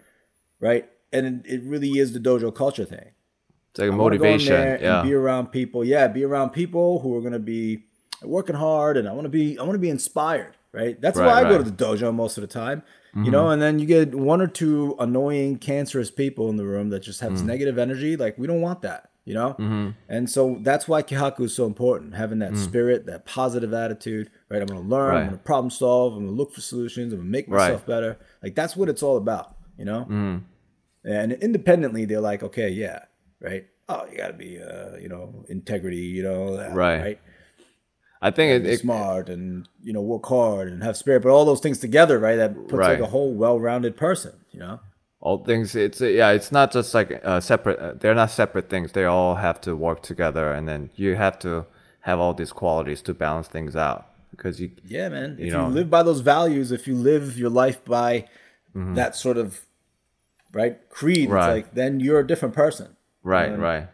right? 0.59 0.89
And 1.13 1.45
it, 1.45 1.53
it 1.55 1.63
really 1.63 1.89
is 1.99 2.13
the 2.13 2.19
dojo 2.19 2.53
culture 2.53 2.85
thing. 2.85 3.11
It's 3.71 3.79
like 3.79 3.89
a 3.89 3.93
I 3.93 3.95
wanna 3.95 4.17
go 4.17 4.25
in 4.25 4.31
motivation. 4.31 4.79
Yeah. 4.81 5.01
be 5.03 5.13
around 5.13 5.47
people. 5.47 5.83
Yeah, 5.83 6.07
be 6.07 6.23
around 6.23 6.51
people 6.51 6.99
who 6.99 7.15
are 7.15 7.21
gonna 7.21 7.39
be 7.39 7.83
working 8.21 8.55
hard, 8.55 8.97
and 8.97 9.07
I 9.07 9.13
want 9.13 9.25
to 9.25 9.29
be 9.29 9.57
I 9.57 9.63
want 9.63 9.73
to 9.73 9.79
be 9.79 9.89
inspired. 9.89 10.55
Right. 10.73 10.99
That's 11.01 11.17
Right, 11.19 11.25
why 11.25 11.33
I 11.41 11.49
go 11.49 11.57
to 11.57 11.63
the 11.63 11.71
dojo 11.71 12.13
most 12.13 12.37
of 12.37 12.41
the 12.41 12.47
time. 12.47 12.83
You 13.13 13.23
mm-hmm. 13.23 13.31
know, 13.31 13.49
and 13.49 13.61
then 13.61 13.77
you 13.77 13.85
get 13.85 14.15
one 14.15 14.39
or 14.39 14.47
two 14.47 14.95
annoying, 14.99 15.57
cancerous 15.57 16.09
people 16.09 16.49
in 16.49 16.55
the 16.55 16.65
room 16.65 16.89
that 16.91 17.01
just 17.01 17.19
have 17.19 17.31
Mm. 17.31 17.35
this 17.35 17.43
negative 17.43 17.77
energy. 17.77 18.15
Like 18.15 18.37
we 18.37 18.47
don't 18.47 18.61
want 18.61 18.81
that. 18.83 19.09
You 19.25 19.35
know, 19.35 19.49
mm-hmm. 19.59 19.89
and 20.09 20.29
so 20.29 20.57
that's 20.61 20.87
why 20.87 21.03
kihaku 21.03 21.41
is 21.41 21.53
so 21.53 21.65
important. 21.65 22.15
Having 22.15 22.39
that 22.39 22.53
mm. 22.53 22.57
spirit, 22.63 23.05
that 23.05 23.25
positive 23.25 23.73
attitude. 23.73 24.29
Right. 24.49 24.61
I'm 24.61 24.67
gonna 24.67 24.81
learn. 24.81 25.09
Right. 25.09 25.19
I'm 25.19 25.25
gonna 25.25 25.37
problem 25.37 25.69
solve. 25.69 26.13
I'm 26.15 26.25
gonna 26.25 26.37
look 26.37 26.53
for 26.53 26.61
solutions. 26.61 27.13
I'm 27.13 27.19
gonna 27.19 27.29
make 27.29 27.45
Right. 27.47 27.65
myself 27.65 27.85
better. 27.85 28.17
Like 28.41 28.55
that's 28.55 28.75
what 28.75 28.87
it's 28.89 29.03
all 29.03 29.17
about. 29.17 29.55
You 29.77 29.85
know. 29.85 30.05
Mm. 30.09 30.43
And 31.03 31.33
independently, 31.33 32.05
they're 32.05 32.21
like, 32.21 32.43
okay, 32.43 32.69
yeah, 32.69 32.99
right. 33.41 33.65
Oh, 33.89 34.05
you 34.09 34.17
gotta 34.17 34.33
be, 34.33 34.61
uh, 34.61 34.95
you 34.95 35.09
know, 35.09 35.43
integrity, 35.49 35.97
you 35.97 36.23
know, 36.23 36.55
that, 36.57 36.73
Right. 36.73 37.01
right. 37.01 37.19
I 38.21 38.29
think 38.31 38.63
it, 38.65 38.71
it 38.71 38.79
smart 38.79 39.29
and 39.29 39.67
you 39.83 39.91
know 39.93 40.01
work 40.01 40.25
hard 40.27 40.67
and 40.67 40.83
have 40.83 40.95
spirit, 40.95 41.23
but 41.23 41.29
all 41.31 41.43
those 41.43 41.59
things 41.59 41.79
together, 41.79 42.19
right? 42.19 42.35
That 42.37 42.53
puts 42.53 42.73
Right. 42.73 42.91
like 42.91 42.99
a 42.99 43.07
whole 43.11 43.33
well-rounded 43.33 43.97
person, 43.97 44.33
you 44.51 44.59
know. 44.59 44.79
all 45.23 45.43
things 45.43 45.75
it's 45.75 46.01
yeah 46.01 46.31
it's 46.37 46.51
not 46.51 46.71
just 46.71 46.93
like 46.95 47.09
uh, 47.23 47.39
separate 47.39 47.77
uh, 47.79 47.93
they're 47.99 48.15
not 48.23 48.31
separate 48.31 48.67
things 48.71 48.91
they 48.93 49.05
all 49.05 49.35
have 49.35 49.61
to 49.61 49.75
work 49.75 50.01
together 50.01 50.51
and 50.51 50.67
then 50.67 50.89
you 50.95 51.15
have 51.15 51.37
to 51.37 51.63
have 52.09 52.17
all 52.19 52.33
these 52.33 52.51
qualities 52.51 53.01
to 53.03 53.13
balance 53.13 53.47
things 53.47 53.75
out 53.75 54.01
because 54.31 54.59
you 54.61 54.71
Yeah, 54.97 55.09
man. 55.09 55.37
If 55.39 55.53
you, 55.53 55.61
live 55.79 55.89
by 55.91 56.01
those 56.03 56.21
values, 56.21 56.71
if 56.71 56.87
you 56.87 56.95
live 56.95 57.37
your 57.37 57.51
life 57.63 57.79
by 57.85 58.27
Mm-hmm. 58.75 58.95
that 58.95 59.15
sort 59.15 59.37
of 59.37 59.47
right 60.53 60.75
creed, 60.89 61.29
Right. 61.29 61.37
it's 61.39 61.47
like 61.55 61.73
then 61.75 61.99
you're 61.99 62.19
a 62.19 62.27
different 62.31 62.55
person. 62.55 62.87
Right 63.23 63.57
right 63.57 63.87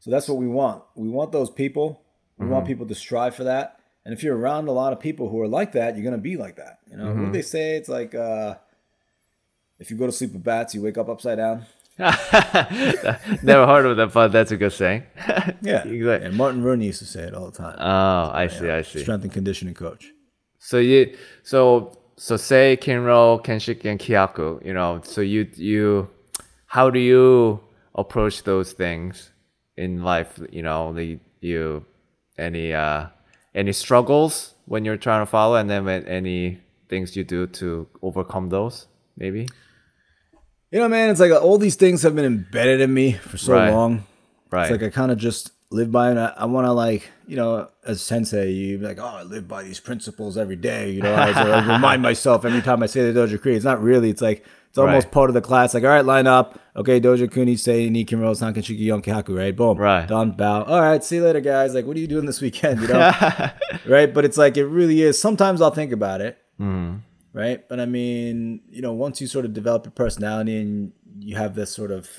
So 0.00 0.10
that's 0.10 0.28
what 0.28 0.38
we 0.38 0.46
want. 0.48 0.82
We 0.94 1.08
want 1.08 1.32
those 1.32 1.50
people. 1.50 2.00
We 2.38 2.44
Mm-hmm. 2.44 2.52
want 2.52 2.66
people 2.66 2.86
to 2.86 2.94
strive 2.94 3.34
for 3.36 3.44
that. 3.44 3.78
And 4.04 4.12
if 4.12 4.22
you're 4.22 4.36
around 4.36 4.68
a 4.68 4.72
lot 4.72 4.92
of 4.92 4.98
people 5.00 5.28
who 5.30 5.40
are 5.40 5.48
like 5.48 5.72
that, 5.72 5.96
you're 5.96 6.04
gonna 6.04 6.18
be 6.32 6.36
like 6.36 6.56
that. 6.56 6.78
You 6.90 6.96
know 6.98 7.04
Mm-hmm. 7.06 7.22
what 7.24 7.32
they 7.32 7.42
say? 7.42 7.76
It's 7.76 7.88
like 7.88 8.14
uh, 8.14 8.56
if 9.78 9.90
you 9.90 9.96
go 9.96 10.06
to 10.06 10.12
sleep 10.12 10.32
with 10.32 10.42
bats, 10.44 10.74
you 10.74 10.82
wake 10.82 10.98
up 10.98 11.08
upside 11.08 11.38
down. 11.38 11.64
never 11.98 13.66
heard 13.66 13.86
of 13.86 13.96
that 13.96 14.10
but 14.12 14.28
that's 14.32 14.50
a 14.50 14.56
good 14.56 14.72
saying 14.72 15.02
Yeah, 15.62 15.84
Exactly. 15.86 16.26
And 16.26 16.36
Martin 16.36 16.62
Rooney 16.62 16.86
used 16.86 16.98
to 17.00 17.04
say 17.06 17.22
it 17.22 17.34
all 17.34 17.46
the 17.50 17.56
time. 17.56 17.76
oh 17.78 18.30
i 18.34 18.48
see 18.48 18.68
i 18.68 18.82
see 18.82 19.00
Strength 19.02 19.22
and 19.24 19.32
conditioning 19.32 19.74
coach. 19.74 20.10
so 20.58 20.78
you 20.78 21.16
so 21.44 21.96
so 22.16 22.36
say 22.36 22.76
kinro 22.80 23.42
kenshiki 23.44 23.84
and 23.84 24.00
kyaku 24.00 24.64
you 24.66 24.72
know 24.74 25.00
so 25.04 25.20
you 25.20 25.48
you 25.54 26.08
how 26.66 26.90
do 26.90 26.98
you 26.98 27.60
approach 27.94 28.42
those 28.44 28.72
things 28.72 29.30
in 29.76 30.02
life 30.02 30.38
you 30.50 30.62
know 30.62 30.92
the 30.92 31.18
you 31.40 31.84
any 32.38 32.72
uh 32.72 33.06
any 33.54 33.72
struggles 33.72 34.54
when 34.66 34.84
you're 34.84 34.96
trying 34.96 35.22
to 35.22 35.26
follow 35.30 35.56
and 35.56 35.68
then 35.70 35.86
any 35.88 36.58
things 36.88 37.16
you 37.16 37.24
do 37.24 37.46
to 37.46 37.86
overcome 38.02 38.48
those 38.48 38.86
maybe 39.16 39.46
You 40.70 40.80
know, 40.80 40.88
man, 40.88 41.10
it's 41.10 41.20
like 41.20 41.30
all 41.30 41.56
these 41.58 41.76
things 41.76 42.02
have 42.02 42.16
been 42.16 42.24
embedded 42.24 42.80
in 42.80 42.92
me 42.92 43.12
for 43.12 43.36
so 43.36 43.52
Right. 43.52 43.70
long. 43.70 44.04
right 44.50 44.62
It's 44.62 44.70
like 44.72 44.82
I 44.82 44.90
kind 44.90 45.12
of 45.12 45.18
just 45.18 45.52
live 45.70 45.92
by 45.92 46.10
it. 46.10 46.18
I, 46.18 46.34
I 46.36 46.44
want 46.46 46.66
to 46.66 46.72
like, 46.72 47.10
you 47.28 47.36
know, 47.36 47.68
as 47.86 48.00
sensei, 48.02 48.50
you 48.50 48.78
like, 48.78 48.98
oh, 48.98 49.04
I 49.06 49.22
live 49.22 49.46
by 49.46 49.62
these 49.62 49.78
principles 49.78 50.36
every 50.36 50.56
day. 50.56 50.90
You 50.90 51.02
know, 51.02 51.14
I, 51.14 51.30
I 51.30 51.58
remind 51.74 52.02
myself 52.10 52.44
every 52.44 52.60
time 52.62 52.82
I 52.82 52.86
say 52.86 53.08
the 53.10 53.18
Dojo 53.20 53.40
Creed. 53.40 53.54
It's 53.56 53.64
not 53.64 53.80
really. 53.82 54.10
It's 54.10 54.22
like 54.22 54.44
it's 54.74 54.78
almost 54.80 55.04
Right. 55.06 55.12
part 55.12 55.30
of 55.30 55.34
the 55.34 55.40
class. 55.40 55.72
Like, 55.72 55.84
all 55.84 55.90
right, 55.90 56.04
line 56.04 56.26
up. 56.26 56.58
Okay, 56.74 57.00
Dojo 57.00 57.30
Kuni 57.30 57.54
say 57.54 57.88
Nikinro 57.88 58.34
Sankanshiki 58.34 58.84
Yonkihaku. 58.86 59.36
Right, 59.36 59.54
boom. 59.54 59.78
Right. 59.78 60.08
Done. 60.08 60.32
Bow. 60.32 60.64
All 60.64 60.80
right, 60.80 61.04
see 61.04 61.16
you 61.16 61.22
later, 61.22 61.38
guys. 61.40 61.74
Like, 61.74 61.86
what 61.86 61.96
are 61.96 62.00
you 62.00 62.08
doing 62.08 62.26
this 62.26 62.40
weekend? 62.40 62.80
You 62.82 62.88
know, 62.88 63.12
right? 63.86 64.12
But 64.12 64.24
it's 64.24 64.36
like 64.36 64.56
it 64.56 64.64
really 64.66 65.00
is. 65.02 65.16
Sometimes 65.16 65.62
I'll 65.62 65.70
think 65.70 65.92
about 65.92 66.20
it. 66.20 66.38
Right. 67.32 67.68
But 67.68 67.78
I 67.78 67.86
mean, 67.86 68.62
you 68.68 68.82
know, 68.82 68.92
once 68.92 69.20
you 69.20 69.28
sort 69.28 69.44
of 69.44 69.52
develop 69.52 69.84
your 69.84 69.92
personality 69.92 70.56
and 70.60 70.92
you 71.20 71.36
have 71.36 71.54
this 71.54 71.70
sort 71.72 71.92
of 71.92 72.10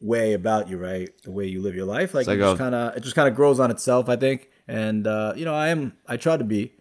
way 0.00 0.34
about 0.34 0.68
you, 0.68 0.76
right? 0.76 1.08
The 1.24 1.30
way 1.30 1.46
you 1.46 1.62
live 1.62 1.74
your 1.74 1.86
life, 1.86 2.12
like, 2.12 2.26
like 2.26 2.36
it 2.38 2.40
just 2.42 2.58
kind 2.58 2.74
of 2.74 2.94
it 2.96 3.02
just 3.02 3.16
kind 3.16 3.28
of 3.28 3.34
grows 3.34 3.58
on 3.58 3.70
itself, 3.70 4.10
I 4.10 4.16
think. 4.16 4.50
And 4.68 5.06
uh, 5.06 5.32
you 5.34 5.46
know, 5.46 5.54
I 5.54 5.68
am 5.68 5.94
I 6.06 6.18
try 6.18 6.36
to 6.36 6.44
be. 6.44 6.72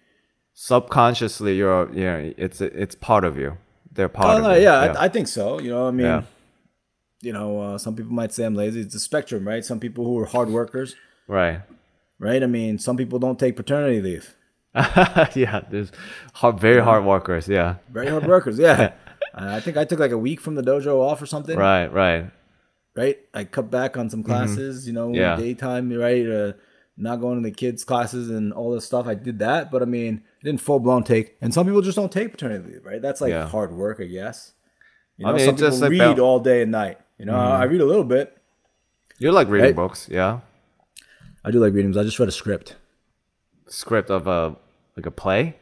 subconsciously 0.57 1.55
you're 1.57 1.89
yeah 1.93 2.15
it's 2.38 2.62
it's 2.62 2.95
part 2.95 3.24
of 3.25 3.38
you 3.38 3.57
they're 3.96 4.10
part 4.10 4.36
Oh, 4.36 4.38
of 4.38 4.44
no, 4.44 4.54
you 4.56 4.64
yeah, 4.64 4.94
I, 4.98 5.06
I 5.06 5.10
think 5.10 5.28
so. 5.28 5.60
You 5.60 5.72
know, 5.72 5.88
I 5.88 5.92
mean, 5.92 6.06
Yeah. 6.06 6.22
you 7.22 7.34
know, 7.34 7.60
uh, 7.62 7.78
some 7.78 7.96
people 7.96 8.12
might 8.14 8.34
say 8.34 8.46
I'm 8.46 8.56
lazy. 8.56 8.82
It's 8.82 8.96
a 8.96 9.00
spectrum, 9.00 9.48
right? 9.48 9.64
Some 9.66 9.80
people 9.80 10.06
who 10.06 10.18
are 10.20 10.25
hard 10.25 10.50
workers, 10.50 10.96
right 11.28 11.62
right? 12.20 12.42
I 12.44 12.46
mean, 12.48 12.78
some 12.80 12.96
people 12.96 13.20
don't 13.20 13.38
take 13.40 13.56
paternity 13.58 14.02
leave. 14.02 14.36
yeah 15.36 15.62
there's 15.70 15.92
hard, 16.34 16.60
very 16.60 16.82
hard 16.82 17.06
workers 17.06 17.48
yeah 17.48 17.75
Very 17.92 18.08
hard 18.08 18.25
workers, 18.28 18.58
yeah. 18.60 18.94
I 19.34 19.60
think 19.62 19.75
I 19.78 19.86
took 19.86 20.00
like 20.00 20.12
a 20.12 20.18
week 20.18 20.40
from 20.42 20.56
the 20.56 20.62
dojo 20.62 21.00
off 21.00 21.22
or 21.22 21.25
something. 21.25 21.58
right, 21.58 21.88
right. 21.88 22.32
right? 22.96 23.18
I 23.34 23.44
cut 23.46 23.70
back 23.72 23.98
on 23.98 24.10
some 24.10 24.24
classes, 24.24 24.86
you 24.88 24.94
know, 24.94 25.08
Mm-hmm. 25.08 25.16
Yeah. 25.16 25.36
daytime, 25.36 25.92
right? 25.92 26.25
Uh, 26.28 26.54
not 26.98 27.18
going 27.20 27.42
to 27.42 27.50
the 27.50 27.54
kids' 27.56 27.84
classes 27.84 28.30
and 28.30 28.54
all 28.54 28.72
this 28.72 28.86
stuff. 28.86 29.08
I 29.08 29.16
did 29.16 29.40
that, 29.40 29.72
but 29.72 29.82
I 29.82 29.86
mean, 29.86 30.24
didn't 30.46 30.62
full 30.62 30.80
blown 30.80 31.04
take. 31.04 31.36
And 31.42 31.54
some 31.54 31.66
people 31.66 31.82
just 31.82 31.98
don't 31.98 32.12
take 32.12 32.32
paternity 32.32 32.72
leave, 32.74 32.86
right? 32.86 33.02
That's 33.02 33.20
like 33.20 33.32
Yeah. 33.32 33.48
hard 33.48 33.74
work, 33.74 34.00
I 34.00 34.06
guess. 34.06 34.54
You 35.18 35.25
I 35.28 35.32
know, 35.32 35.38
mean, 35.38 35.46
some 35.46 35.56
just 35.58 35.78
people 35.82 35.90
read 35.90 36.02
about- 36.02 36.20
all 36.20 36.40
day 36.40 36.62
and 36.62 36.72
night. 36.72 36.98
You 37.18 37.25
know, 37.25 37.34
mm-hmm. 37.34 37.62
I 37.62 37.64
read 37.66 37.82
a 37.82 37.86
little 37.86 38.04
bit. 38.04 38.38
You 39.18 39.32
like 39.32 39.48
reading 39.50 39.68
Right. 39.68 39.75
books, 39.75 40.08
yeah? 40.12 40.40
I 41.44 41.52
do 41.52 41.60
like 41.60 41.74
readings. 41.74 41.96
I 41.98 42.04
just 42.04 42.20
read 42.20 42.30
a 42.30 42.32
script, 42.34 42.75
Script 43.68 44.10
of 44.10 44.28
a 44.28 44.56
like 44.98 45.06
a 45.06 45.12
play, 45.12 45.56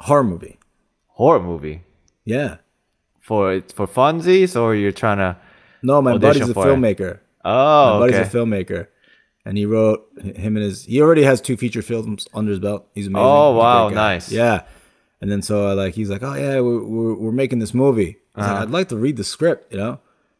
horror 0.00 0.24
movie. 0.24 0.58
horror 1.08 1.40
movie 1.40 1.82
Yeah. 2.24 2.56
for 3.20 3.60
for 3.74 3.86
funsies, 3.86 4.58
or 4.60 4.74
you're 4.74 4.92
trying 4.92 5.18
to. 5.18 5.36
No, 5.82 6.00
my 6.02 6.16
buddy's 6.18 6.48
a 6.48 6.54
for 6.54 6.66
it. 6.68 6.70
filmmaker. 6.70 7.18
Oh, 7.44 7.94
My 7.94 7.98
buddy's 8.00 8.16
okay. 8.16 8.28
a 8.28 8.30
filmmaker. 8.32 8.86
And 9.44 9.56
he 9.56 9.64
wrote 9.64 10.06
him 10.22 10.56
and 10.56 10.64
his. 10.64 10.84
He 10.84 11.00
already 11.00 11.22
has 11.22 11.40
two 11.40 11.56
feature 11.56 11.82
films 11.82 12.28
under 12.34 12.50
his 12.50 12.60
belt. 12.60 12.86
He's 12.94 13.06
amazing. 13.06 13.26
Oh, 13.26 13.56
wow, 13.56 13.88
nice. 13.88 14.30
Yeah. 14.30 14.64
And 15.20 15.30
then 15.30 15.42
so 15.42 15.66
I 15.66 15.72
like 15.72 15.94
he's 15.94 16.10
like, 16.10 16.22
oh 16.22 16.34
yeah, 16.34 16.60
we're 16.60 16.84
we're, 16.84 17.14
we're 17.14 17.32
making 17.32 17.58
this 17.58 17.74
movie. 17.74 18.16
Uh-huh. 18.34 18.52
like, 18.52 18.62
I'd 18.62 18.70
like 18.70 18.88
to 18.88 18.96
read 18.96 19.16
the 19.16 19.24
script, 19.24 19.72
you 19.72 19.78
know. 19.78 19.98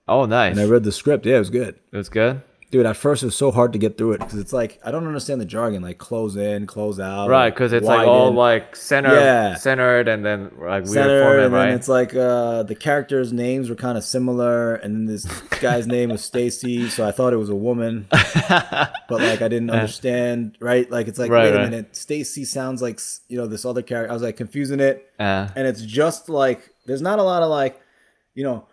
oh, 0.09 0.26
nice. 0.26 0.52
And 0.52 0.61
I 0.61 0.64
read 0.64 0.85
the 0.85 0.92
script. 0.92 1.26
Yeah, 1.26 1.37
it 1.37 1.40
was 1.40 1.50
good, 1.50 1.78
it 1.92 1.97
was 1.97 2.09
good. 2.09 2.42
Dude. 2.71 2.87
At 2.87 2.97
first, 2.97 3.23
it 3.23 3.27
was 3.27 3.37
so 3.37 3.50
hard 3.50 3.73
to 3.73 3.79
get 3.79 3.99
through 3.99 4.12
it 4.12 4.19
because 4.21 4.39
it's 4.39 4.53
like 4.53 4.81
I 4.85 4.91
don't 4.91 5.07
understand 5.07 5.41
the 5.41 5.45
jargon, 5.45 5.83
like 5.83 5.99
close 5.99 6.37
in, 6.37 6.67
close 6.67 6.99
out, 7.00 7.29
Right, 7.29 7.50
because 7.53 7.73
it's 7.73 7.87
like 7.87 8.07
all 8.07 8.27
widen, 8.27 8.37
like 8.37 8.77
center, 8.77 9.15
Yeah. 9.15 9.55
centered, 9.55 10.09
and 10.09 10.25
then 10.25 10.50
like 10.59 10.85
weird 10.85 10.89
center, 10.89 11.23
format, 11.23 11.45
and 11.47 11.55
then 11.55 11.69
it's 11.71 11.89
like 11.89 12.15
uh, 12.15 12.62
the 12.62 12.75
characters' 12.75 13.33
names 13.33 13.69
were 13.69 13.77
kind 13.77 13.99
of 13.99 14.05
similar, 14.05 14.75
and 14.77 14.95
then 14.95 15.07
this 15.07 15.25
guy's 15.61 15.87
name 15.87 16.11
was 16.11 16.25
Stacy, 16.25 16.89
so 16.89 17.07
I 17.07 17.12
thought 17.12 17.33
it 17.33 17.37
was 17.39 17.50
a 17.50 17.55
woman, 17.57 18.07
but 18.11 19.21
like 19.21 19.43
I 19.43 19.49
didn't 19.49 19.71
understand, 19.71 20.57
right? 20.61 20.91
Like 20.91 21.09
it's 21.09 21.19
like 21.19 21.31
Right, 21.31 21.53
wait 21.53 21.61
a 21.61 21.65
minute, 21.65 21.97
Stacy 21.97 22.45
sounds 22.45 22.83
like 22.83 23.00
you 23.29 23.37
know 23.39 23.47
this 23.47 23.65
other 23.65 23.83
character. 23.83 24.11
I 24.11 24.15
was 24.15 24.23
like 24.23 24.37
confusing 24.37 24.81
it, 24.81 25.11
Uh, 25.19 25.49
and 25.57 25.67
it's 25.67 25.83
just 25.83 26.29
like 26.29 26.71
there's 26.87 27.03
not 27.03 27.19
a 27.19 27.23
lot 27.23 27.43
of 27.43 27.50
like, 27.50 27.81
you 28.35 28.43
know, 28.45 28.67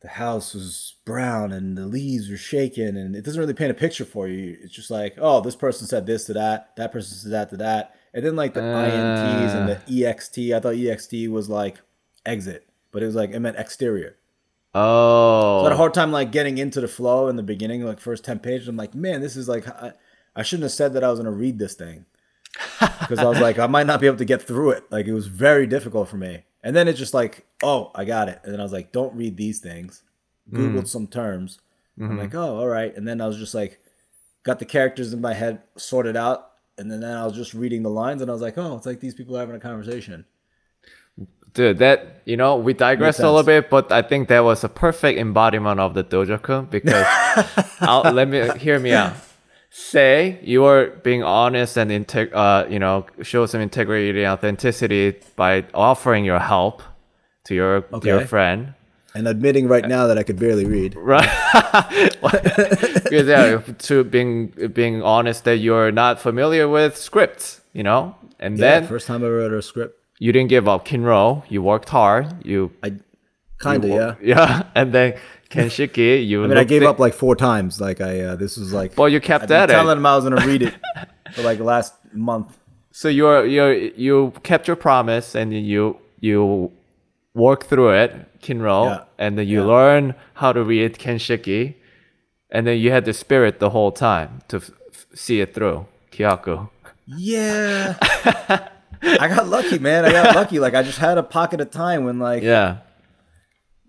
the 0.00 0.08
house 0.08 0.54
was 0.54 0.94
brown 1.04 1.52
and 1.52 1.76
the 1.76 1.86
leaves 1.86 2.30
were 2.30 2.36
shaking, 2.36 2.96
and 2.96 3.16
it 3.16 3.24
doesn't 3.24 3.40
really 3.40 3.54
paint 3.54 3.70
a 3.70 3.74
picture 3.74 4.04
for 4.04 4.28
you. 4.28 4.56
It's 4.62 4.74
just 4.74 4.90
like, 4.90 5.16
oh, 5.18 5.40
this 5.40 5.56
person 5.56 5.86
said 5.86 6.06
this 6.06 6.24
to 6.26 6.32
that, 6.34 6.76
that 6.76 6.92
person 6.92 7.16
said 7.16 7.32
that 7.32 7.50
to 7.50 7.56
that, 7.58 7.94
and 8.14 8.24
then 8.24 8.36
like 8.36 8.54
the 8.54 8.60
ints 8.60 9.54
and 9.54 9.68
the 9.68 9.76
uh. 9.76 10.12
ext. 10.12 10.54
I 10.54 10.60
thought 10.60 10.74
ext 10.74 11.28
was 11.28 11.48
like 11.48 11.78
exit, 12.24 12.68
but 12.92 13.02
it 13.02 13.06
was 13.06 13.16
like 13.16 13.30
it 13.30 13.40
meant 13.40 13.58
exterior. 13.58 14.16
oh, 14.74 15.60
So 15.60 15.60
I 15.60 15.64
had 15.64 15.72
a 15.72 15.76
hard 15.76 15.94
time 15.94 16.12
like 16.12 16.30
getting 16.30 16.58
into 16.58 16.80
the 16.80 16.88
flow 16.88 17.28
in 17.28 17.36
the 17.36 17.42
beginning, 17.42 17.84
like 17.84 18.00
first 18.00 18.24
ten 18.24 18.38
pages. 18.38 18.68
I'm 18.68 18.76
like, 18.76 18.94
man, 18.94 19.20
this 19.20 19.36
is 19.36 19.48
like 19.48 19.66
I, 19.66 19.92
I 20.36 20.42
shouldn't 20.42 20.64
have 20.64 20.72
said 20.72 20.92
that 20.92 21.02
I 21.02 21.10
was 21.10 21.18
gonna 21.18 21.32
read 21.32 21.58
this 21.58 21.74
thing 21.74 22.06
because 23.00 23.18
I 23.18 23.24
was 23.24 23.40
like, 23.40 23.58
I 23.58 23.66
might 23.66 23.86
not 23.86 24.00
be 24.00 24.06
able 24.06 24.18
to 24.18 24.24
get 24.24 24.42
through 24.42 24.70
it. 24.70 24.84
Like 24.90 25.06
it 25.06 25.12
was 25.14 25.26
very 25.26 25.66
difficult 25.66 26.08
for 26.08 26.16
me. 26.16 26.44
And 26.62 26.74
then 26.74 26.88
it's 26.88 26.98
just 26.98 27.14
like, 27.14 27.46
oh, 27.62 27.90
I 27.94 28.04
got 28.04 28.28
it. 28.28 28.40
And 28.42 28.52
then 28.52 28.60
I 28.60 28.62
was 28.62 28.72
like, 28.72 28.92
don't 28.92 29.14
read 29.14 29.36
these 29.36 29.60
things. 29.60 30.02
Googled 30.52 30.82
mm. 30.82 30.88
some 30.88 31.06
terms. 31.06 31.60
I'm 31.98 32.08
mm-hmm. 32.08 32.18
like, 32.18 32.34
oh, 32.34 32.58
all 32.58 32.68
right. 32.68 32.94
And 32.96 33.06
then 33.06 33.20
I 33.20 33.26
was 33.26 33.36
just 33.36 33.54
like, 33.54 33.80
got 34.42 34.58
the 34.58 34.64
characters 34.64 35.12
in 35.12 35.20
my 35.20 35.34
head 35.34 35.62
sorted 35.76 36.16
out. 36.16 36.52
And 36.78 36.90
then 36.90 37.04
I 37.04 37.24
was 37.26 37.34
just 37.34 37.54
reading 37.54 37.82
the 37.82 37.90
lines, 37.90 38.22
and 38.22 38.30
I 38.30 38.32
was 38.32 38.42
like, 38.42 38.56
oh, 38.56 38.76
it's 38.76 38.86
like 38.86 39.00
these 39.00 39.14
people 39.14 39.36
are 39.36 39.40
having 39.40 39.56
a 39.56 39.60
conversation. 39.60 40.24
dude. 41.52 41.78
That 41.78 42.22
you 42.24 42.36
know, 42.36 42.56
we 42.56 42.72
digressed 42.72 43.18
a 43.18 43.24
little 43.24 43.42
bit, 43.42 43.68
but 43.68 43.90
I 43.90 44.02
think 44.02 44.28
that 44.28 44.44
was 44.44 44.62
a 44.62 44.68
perfect 44.68 45.18
embodiment 45.18 45.80
of 45.80 45.94
the 45.94 46.04
dojo 46.04 46.70
because 46.70 47.04
I'll, 47.80 48.12
let 48.12 48.28
me 48.28 48.48
hear 48.60 48.78
me 48.78 48.92
out. 48.92 49.14
Say 49.80 50.40
you 50.42 50.64
are 50.64 50.88
being 51.04 51.22
honest 51.22 51.76
and 51.78 51.90
integ- 51.90 52.34
uh, 52.34 52.66
you 52.68 52.78
know, 52.80 53.06
show 53.22 53.46
some 53.46 53.60
integrity 53.60 54.10
and 54.24 54.32
authenticity 54.32 55.14
by 55.36 55.64
offering 55.72 56.24
your 56.24 56.40
help 56.40 56.82
to 57.44 57.54
your 57.54 57.82
to 57.82 58.06
your 58.06 58.26
friend. 58.26 58.74
And 59.14 59.26
admitting 59.28 59.68
right 59.68 59.86
now 59.86 60.06
that 60.08 60.18
I 60.18 60.24
could 60.24 60.38
barely 60.38 60.64
read. 60.66 60.94
Right. 61.12 61.28
because 63.04 63.26
yeah, 63.26 63.60
to 63.88 64.04
being 64.04 64.48
being 64.74 65.02
honest 65.02 65.44
that 65.44 65.58
you're 65.58 65.92
not 65.92 66.20
familiar 66.20 66.68
with 66.68 66.96
scripts, 66.96 67.60
you 67.72 67.82
know, 67.82 68.16
and 68.40 68.58
Yeah, 68.58 68.80
then 68.80 68.86
first 68.88 69.06
time 69.06 69.22
I 69.24 69.28
wrote 69.28 69.52
a 69.52 69.62
script. 69.62 69.94
you 70.18 70.32
didn't 70.32 70.50
give 70.50 70.66
up 70.68 70.84
Kinro. 70.86 71.44
You 71.48 71.62
worked 71.62 71.88
hard. 71.88 72.44
You 72.44 72.72
I 72.82 72.94
kind 73.58 73.84
of, 73.84 73.90
yeah. 73.90 74.14
yeah, 74.22 74.62
and 74.74 74.92
then 74.92 75.14
Kenshiki, 75.50 76.26
you. 76.30 76.44
I 76.44 76.46
mean, 76.48 76.58
I 76.58 76.64
gave 76.64 76.82
it- 76.82 76.86
up 76.86 76.98
like 76.98 77.14
four 77.14 77.34
times. 77.36 77.80
Like 77.80 78.00
I, 78.00 78.20
uh, 78.20 78.36
this 78.36 78.56
was 78.56 78.72
like. 78.72 78.96
Well, 78.98 79.08
you 79.08 79.20
kept 79.20 79.42
I've 79.44 79.48
been 79.48 79.56
at 79.62 79.68
telling 79.70 79.96
it. 79.96 79.98
him 80.00 80.06
I 80.06 80.14
was 80.16 80.24
gonna 80.24 80.46
read 80.46 80.62
it 80.62 80.74
for 81.34 81.42
like 81.42 81.58
the 81.58 81.64
last 81.64 81.94
month. 82.12 82.58
So 82.92 83.08
you're 83.08 83.46
you 83.46 83.92
you 83.96 84.32
kept 84.42 84.66
your 84.66 84.76
promise, 84.76 85.34
and 85.34 85.52
you 85.52 85.98
you 86.20 86.72
work 87.34 87.64
through 87.64 87.90
it, 87.90 88.40
Kinro, 88.42 88.86
Yeah. 88.86 89.04
and 89.18 89.38
then 89.38 89.46
you 89.46 89.60
Yeah. 89.60 89.66
learn 89.66 90.14
how 90.34 90.52
to 90.52 90.62
read 90.64 90.98
Kenshiki, 90.98 91.74
and 92.50 92.66
then 92.66 92.78
you 92.78 92.90
had 92.90 93.04
the 93.04 93.12
spirit 93.12 93.60
the 93.60 93.70
whole 93.70 93.92
time 93.92 94.40
to 94.48 94.56
f- 94.56 94.70
f- 94.92 95.06
see 95.14 95.40
it 95.40 95.54
through. 95.54 95.86
Kyaku. 96.10 96.68
Yeah, 97.06 97.94
I 99.02 99.28
got 99.28 99.46
lucky, 99.48 99.78
man. 99.78 100.04
I 100.04 100.10
got 100.12 100.34
lucky. 100.34 100.58
Like 100.58 100.74
I 100.74 100.82
just 100.82 100.98
had 100.98 101.16
a 101.18 101.22
pocket 101.22 101.60
of 101.60 101.70
time 101.70 102.04
when 102.04 102.18
like 102.18 102.42
Yeah. 102.42 102.78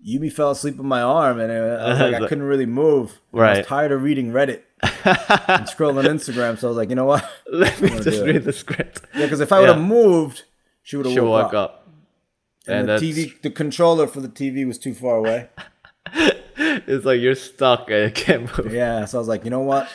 Yumi 0.06 0.32
fell 0.32 0.50
asleep 0.50 0.78
on 0.80 0.86
my 0.86 1.02
arm, 1.02 1.38
and 1.40 1.52
I 1.52 1.88
was 1.90 1.98
like 2.00 2.14
I 2.22 2.26
couldn't 2.28 2.44
really 2.44 2.66
move. 2.66 3.20
And 3.32 3.40
I 3.40 3.44
Right. 3.44 3.58
was 3.58 3.66
tired 3.66 3.92
of 3.92 4.02
reading 4.02 4.32
Reddit 4.32 4.62
and 4.82 5.66
scrolling 5.66 6.06
Instagram, 6.06 6.58
so 6.58 6.68
I 6.68 6.70
was 6.70 6.76
like, 6.76 6.88
you 6.90 6.94
know 6.96 7.04
what? 7.04 7.28
Let 7.52 7.80
me 7.80 7.90
just 8.00 8.22
read 8.24 8.44
the 8.44 8.52
script. 8.52 9.02
Yeah, 9.14 9.26
because 9.26 9.40
if 9.40 9.52
I 9.52 9.60
would 9.60 9.68
have 9.68 9.76
Yeah. 9.78 9.82
moved, 9.82 10.44
she 10.82 10.96
would 10.96 11.06
have 11.06 11.12
She'll 11.14 11.26
woke 11.30 11.52
up. 11.52 11.54
up. 11.54 11.88
And, 12.66 12.88
And 12.88 13.02
the 13.02 13.06
TV, 13.06 13.40
the 13.42 13.50
controller 13.50 14.06
for 14.06 14.20
the 14.20 14.28
TV 14.28 14.66
was 14.66 14.78
too 14.78 14.94
far 14.94 15.16
away. 15.16 15.48
it's 16.14 17.04
like 17.04 17.20
you're 17.20 17.34
stuck 17.34 17.90
and 17.90 18.04
you 18.04 18.10
can't 18.10 18.42
move. 18.58 18.72
Yeah, 18.72 19.04
so 19.04 19.18
I 19.18 19.20
was 19.20 19.28
like, 19.28 19.44
you 19.44 19.50
know 19.50 19.60
what? 19.60 19.88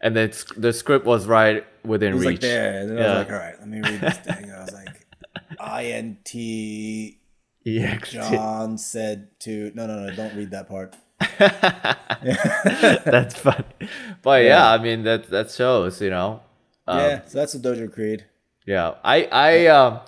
And 0.00 0.14
then 0.14 0.32
the 0.56 0.72
script 0.72 1.06
was 1.06 1.26
right 1.26 1.64
within 1.84 2.12
It 2.12 2.14
was 2.16 2.26
reach. 2.26 2.32
like 2.34 2.40
there, 2.42 2.80
and 2.80 2.90
then 2.90 2.98
I 2.98 3.00
Yeah. 3.00 3.18
was 3.18 3.26
like, 3.26 3.32
all 3.32 3.38
right, 3.38 3.54
let 3.58 3.68
me 3.68 3.80
read 3.80 4.00
this 4.00 4.16
thing. 4.18 4.52
I 4.52 4.60
was 4.60 4.72
like, 4.74 5.06
I 5.58 5.84
N 5.86 6.18
T 6.24 7.18
EXT. 7.66 8.30
John 8.30 8.78
said 8.78 9.28
to 9.40 9.72
no 9.74 9.86
no 9.86 10.06
no 10.06 10.14
don't 10.14 10.34
read 10.36 10.50
that 10.52 10.68
part. 10.68 10.94
That's 11.38 13.38
funny. 13.38 13.64
But 14.22 14.42
yeah. 14.44 14.48
Yeah. 14.48 14.70
I 14.72 14.78
mean 14.78 15.02
that 15.04 15.28
that 15.30 15.50
shows, 15.50 16.00
you 16.00 16.10
know. 16.10 16.40
Um, 16.88 16.98
yeah, 17.00 17.20
so 17.26 17.38
that's 17.38 17.52
the 17.52 17.58
Dojo 17.68 17.92
Creed. 17.92 18.24
Yeah, 18.64 18.94
I 19.04 19.24
I 19.32 19.66
um 19.66 20.00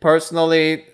personally, 0.00 0.84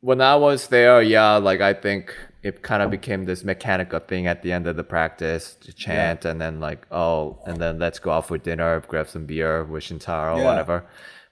when 0.00 0.20
I 0.20 0.34
was 0.36 0.68
there, 0.68 1.00
yeah, 1.02 1.36
like 1.36 1.60
I 1.60 1.72
think 1.72 2.14
it 2.42 2.62
kind 2.62 2.82
of 2.82 2.90
became 2.90 3.24
this 3.24 3.44
mechanical 3.44 3.98
thing 4.00 4.26
at 4.26 4.42
the 4.42 4.52
end 4.52 4.66
of 4.66 4.76
the 4.76 4.84
practice 4.84 5.54
to 5.62 5.72
chant 5.72 6.24
and 6.24 6.40
then 6.40 6.60
like 6.60 6.86
oh 6.92 7.38
and 7.46 7.56
then 7.58 7.78
let's 7.78 7.98
go 8.00 8.10
out 8.10 8.26
for 8.26 8.38
dinner, 8.38 8.80
grab 8.88 9.08
some 9.08 9.26
beer 9.26 9.64
with 9.64 9.84
Shintaro 9.84 10.36
or 10.36 10.38
Yeah. 10.40 10.44
whatever. 10.44 10.84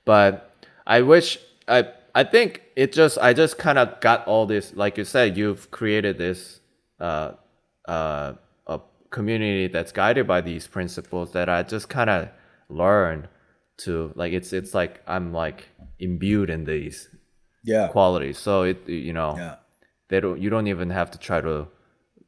But 0.05 0.53
I 0.87 1.00
wish 1.03 1.38
I 1.66 1.88
I 2.14 2.24
think 2.24 2.62
it 2.77 2.92
just 2.92 3.18
I 3.18 3.33
just 3.33 3.59
kind 3.59 3.79
of 3.79 4.00
got 4.00 4.27
all 4.27 4.46
this 4.46 4.74
like 4.74 4.98
you 4.98 5.05
said 5.05 5.37
you've 5.37 5.70
created 5.70 6.18
this 6.18 6.61
uh 7.00 7.33
uh 7.87 8.35
a 8.66 8.81
community 9.11 9.66
that's 9.66 9.92
guided 9.92 10.27
by 10.27 10.40
these 10.40 10.66
principles 10.66 11.33
that 11.33 11.48
I 11.48 11.62
just 11.62 11.88
kind 11.88 12.09
of 12.11 12.29
learned 12.68 13.29
to 13.79 14.12
like 14.14 14.33
it's 14.33 14.53
it's 14.53 14.74
like 14.74 15.03
I'm 15.07 15.33
like 15.33 15.68
imbued 15.98 16.50
in 16.50 16.64
these 16.64 17.09
Yeah, 17.64 17.88
qualities. 17.88 18.38
So 18.38 18.62
it 18.62 18.88
you 18.88 19.12
know 19.12 19.37
yeah, 19.37 19.57
they 20.09 20.20
don't 20.20 20.40
you 20.40 20.50
don't 20.50 20.66
even 20.68 20.90
have 20.90 21.11
to 21.12 21.18
try 21.18 21.40
to 21.40 21.66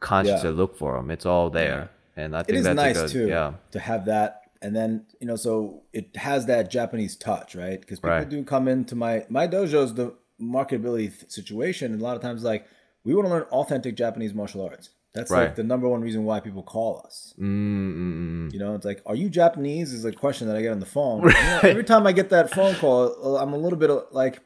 consciously 0.01 0.51
look 0.51 0.77
for 0.77 0.96
them. 0.96 1.11
It's 1.11 1.27
all 1.27 1.51
there, 1.51 1.90
and 2.16 2.37
I 2.37 2.42
think 2.42 2.59
is 2.59 2.64
that's 2.64 2.77
nice 2.77 2.96
good 2.96 3.11
too 3.11 3.29
yeah. 3.29 3.53
to 3.70 3.79
have 3.79 4.07
that, 4.07 4.45
and 4.62 4.75
then 4.75 5.07
you 5.21 5.27
know, 5.27 5.37
so 5.37 5.83
it 5.92 6.16
has 6.16 6.47
that 6.47 6.71
Japanese 6.71 7.16
touch, 7.16 7.55
right? 7.55 7.81
Because 7.81 7.99
people 8.01 8.11
Right. 8.11 8.29
do 8.29 8.42
come 8.45 8.69
into 8.69 8.95
my 8.95 9.25
my 9.29 9.47
dojo's 9.49 9.95
the 9.95 10.14
marketability 10.40 11.09
th- 11.19 11.31
situation, 11.31 11.92
and 11.92 12.01
a 12.01 12.05
lot 12.05 12.16
of 12.16 12.23
times 12.23 12.42
like 12.45 12.66
we 13.05 13.14
want 13.14 13.27
to 13.27 13.31
learn 13.33 13.42
authentic 13.45 13.95
Japanese 13.97 14.35
martial 14.35 14.62
arts. 14.62 14.90
That's 15.14 15.31
Right. 15.31 15.45
like 15.45 15.55
the 15.55 15.62
number 15.64 15.88
one 15.88 16.03
reason 16.03 16.25
why 16.25 16.40
people 16.40 16.62
call 16.62 17.03
us. 17.07 17.33
Mm-mm. 17.40 18.53
You 18.53 18.59
know, 18.59 18.75
it's 18.75 18.85
like, 18.85 19.01
are 19.07 19.14
you 19.14 19.31
Japanese? 19.31 19.92
Is 19.92 20.05
a 20.05 20.12
question 20.12 20.47
that 20.49 20.57
I 20.57 20.62
get 20.62 20.73
on 20.73 20.81
the 20.81 20.87
phone. 20.87 21.23
You 21.23 21.29
know, 21.31 21.61
every 21.62 21.85
time 21.85 22.07
I 22.07 22.12
get 22.12 22.29
that 22.31 22.51
phone 22.51 22.75
call, 22.75 23.14
uh, 23.37 23.42
I'm 23.42 23.53
a 23.55 23.57
little 23.57 23.79
bit 23.79 23.90
uh, 23.90 24.03
like, 24.11 24.40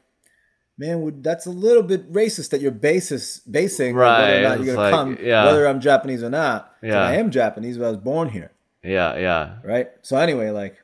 man, 0.77 1.01
would, 1.01 1.23
that's 1.23 1.45
a 1.45 1.51
little 1.51 1.83
bit 1.83 2.11
racist 2.13 2.49
that 2.51 2.61
you're 2.61 2.71
basis 2.71 3.39
basing 3.39 3.95
like, 3.97 4.17
whether 4.19 4.31
or 4.31 4.35
Right, 4.35 4.41
not 4.43 4.57
you're 4.63 4.75
gonna 4.75 4.87
like, 4.89 4.93
come, 4.93 5.17
yeah. 5.21 5.45
whether 5.45 5.67
I'm 5.67 5.81
Japanese 5.81 6.23
or 6.23 6.29
not. 6.29 6.73
Yeah. 6.81 7.01
I 7.01 7.15
am 7.15 7.31
Japanese, 7.31 7.77
but 7.77 7.85
I 7.85 7.89
was 7.89 7.97
born 7.97 8.29
here, 8.29 8.51
yeah 8.83 9.17
yeah 9.17 9.55
right? 9.63 9.89
So 10.01 10.17
anyway, 10.17 10.49
like, 10.49 10.75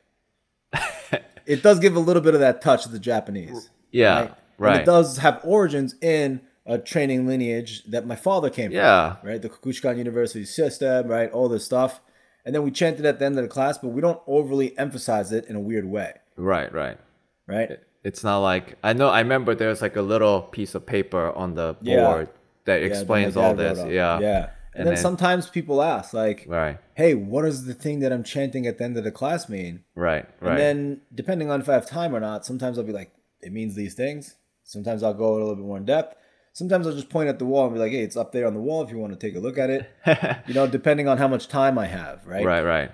it 1.46 1.62
does 1.62 1.78
give 1.78 1.96
a 1.96 2.00
little 2.00 2.22
bit 2.22 2.34
of 2.34 2.40
that 2.40 2.60
touch 2.62 2.86
of 2.86 2.92
the 2.92 2.98
Japanese. 2.98 3.70
yeah 3.90 4.20
right? 4.20 4.34
right, 4.58 4.72
And 4.74 4.82
it 4.82 4.86
does 4.86 5.18
have 5.18 5.40
origins 5.44 5.94
in 6.00 6.40
a 6.66 6.78
training 6.78 7.26
lineage 7.26 7.84
that 7.84 8.06
my 8.06 8.16
father 8.16 8.50
came 8.50 8.70
Yeah. 8.72 9.16
from, 9.16 9.28
right? 9.28 9.40
The 9.42 9.48
Kokushikan 9.48 9.96
University 9.96 10.44
system, 10.44 11.08
right? 11.08 11.30
All 11.32 11.48
this 11.48 11.64
stuff. 11.64 12.00
And 12.44 12.54
then 12.54 12.62
we 12.62 12.70
chanted 12.70 13.06
at 13.06 13.18
the 13.18 13.24
end 13.24 13.38
of 13.38 13.42
the 13.44 13.48
class, 13.48 13.78
but 13.78 13.88
we 13.88 14.00
don't 14.00 14.20
overly 14.26 14.78
emphasize 14.78 15.32
it 15.32 15.46
in 15.46 15.56
a 15.56 15.60
weird 15.60 15.86
way, 15.86 16.12
Right, 16.36 16.72
right. 16.72 16.98
right? 17.46 17.78
It's 18.04 18.22
not 18.22 18.38
like 18.38 18.76
I 18.82 18.92
know. 18.92 19.08
I 19.08 19.20
remember 19.20 19.54
there's 19.54 19.82
like 19.82 19.96
a 19.96 20.02
little 20.02 20.42
piece 20.42 20.74
of 20.74 20.86
paper 20.86 21.30
on 21.32 21.54
the 21.54 21.74
board 21.82 22.28
that 22.64 22.80
Yeah, 22.80 22.80
that 22.80 22.82
explains 22.86 23.34
my 23.34 23.42
all 23.44 23.54
this. 23.54 23.78
Yeah, 23.90 24.20
Yeah. 24.20 24.50
And, 24.78 24.86
And 24.86 24.86
then, 24.86 24.94
then- 24.94 25.02
sometimes 25.02 25.48
people 25.48 25.82
ask, 25.82 26.12
like, 26.14 26.44
Right, 26.48 26.78
hey, 26.94 27.14
what 27.14 27.42
does 27.42 27.64
the 27.66 27.74
thing 27.74 27.98
that 28.00 28.12
I'm 28.12 28.22
chanting 28.22 28.66
at 28.66 28.78
the 28.78 28.84
end 28.84 28.96
of 28.96 29.04
the 29.04 29.10
class 29.10 29.48
mean? 29.48 29.84
right, 29.94 30.26
right. 30.40 30.50
And 30.50 30.58
then, 30.58 31.00
depending 31.14 31.50
on 31.50 31.60
if 31.60 31.68
I 31.68 31.72
have 31.74 31.86
time 31.86 32.14
or 32.14 32.20
not, 32.20 32.46
sometimes 32.46 32.78
I'll 32.78 32.84
be 32.84 32.92
like, 32.92 33.12
it 33.40 33.52
means 33.52 33.74
these 33.74 33.94
things. 33.94 34.36
Sometimes 34.64 35.02
I'll 35.02 35.14
go 35.14 35.32
a 35.34 35.38
little 35.38 35.56
bit 35.56 35.64
more 35.64 35.76
in 35.78 35.84
depth. 35.84 36.14
Sometimes 36.52 36.86
I'll 36.86 36.92
just 36.92 37.08
point 37.08 37.28
at 37.28 37.38
the 37.38 37.44
wall 37.44 37.64
and 37.66 37.74
be 37.74 37.80
like, 37.80 37.92
hey, 37.92 38.02
it's 38.02 38.16
up 38.16 38.32
there 38.32 38.46
on 38.46 38.54
the 38.54 38.60
wall 38.60 38.82
if 38.82 38.90
you 38.90 38.98
want 38.98 39.12
to 39.12 39.18
take 39.18 39.36
a 39.36 39.40
look 39.40 39.58
at 39.58 39.70
it. 39.70 39.88
you 40.46 40.54
know, 40.54 40.66
depending 40.66 41.06
on 41.08 41.16
how 41.18 41.28
much 41.28 41.48
time 41.48 41.78
I 41.78 41.86
have, 41.86 42.26
right? 42.26 42.44
right, 42.44 42.62
right. 42.62 42.90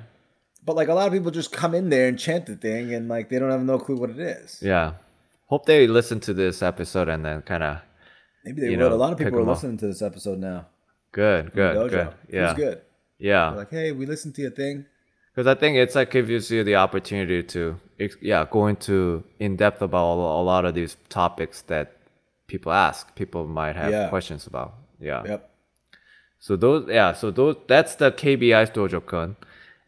But 0.65 0.77
like 0.77 0.89
a 0.89 0.95
lot 0.95 1.07
of 1.07 1.13
people 1.13 1.31
just 1.31 1.53
come 1.53 1.75
in 1.75 1.89
there 1.91 2.09
and 2.09 2.19
chant 2.19 2.47
the 2.47 2.57
thing 2.57 2.95
and 2.95 3.09
like 3.09 3.29
they 3.29 3.39
don't 3.39 3.51
have 3.51 3.63
no 3.63 3.79
clue 3.79 3.97
what 3.97 4.11
it 4.11 4.19
is. 4.19 4.59
Yeah. 4.63 4.95
Hope 5.47 5.67
they 5.67 5.87
listen 5.87 6.21
to 6.21 6.33
this 6.35 6.63
episode 6.63 7.09
and 7.09 7.25
then 7.25 7.43
kind 7.43 7.63
of 7.63 7.79
Maybe 8.45 8.61
they 8.63 8.71
would. 8.71 8.79
know, 8.79 8.93
a 8.93 8.97
lot 8.97 9.13
of 9.13 9.19
people 9.19 9.39
are 9.39 9.43
up. 9.43 9.49
listening 9.49 9.77
to 9.79 9.87
this 9.87 10.03
episode 10.03 10.39
now. 10.39 10.67
Good, 11.21 11.53
good, 11.61 11.77
Dojo. 11.77 11.91
good. 11.91 12.09
Yeah, 12.37 12.51
It's 12.51 12.59
good. 12.65 12.79
yeah. 13.19 13.45
They're 13.51 13.59
like, 13.65 13.71
hey, 13.71 13.89
we 13.93 14.05
listened 14.07 14.35
to 14.37 14.43
your 14.43 14.51
thing. 14.63 14.85
Because 15.31 15.47
I 15.47 15.57
think 15.61 15.77
it's 15.77 15.95
like 15.99 16.11
gives 16.13 16.51
you 16.51 16.63
the 16.71 16.77
opportunity 16.77 17.43
to, 17.55 17.63
yeah, 18.21 18.47
go 18.57 18.67
into 18.73 19.25
in 19.41 19.57
depth 19.57 19.81
about 19.83 20.15
a 20.15 20.43
lot 20.53 20.65
of 20.65 20.75
these 20.75 20.97
topics 21.09 21.63
that 21.73 21.87
people 22.47 22.71
ask, 22.73 23.15
people 23.17 23.43
might 23.61 23.75
have 23.83 23.91
Yeah. 23.93 24.09
questions 24.15 24.47
about. 24.47 24.75
Yeah. 25.01 25.23
Yep. 25.27 25.51
So 26.39 26.57
those, 26.57 26.83
yeah, 26.89 27.13
so 27.15 27.31
those 27.31 27.57
that's 27.67 27.95
the 27.97 28.11
KBI's 28.13 28.71
dojo-kun, 28.71 29.37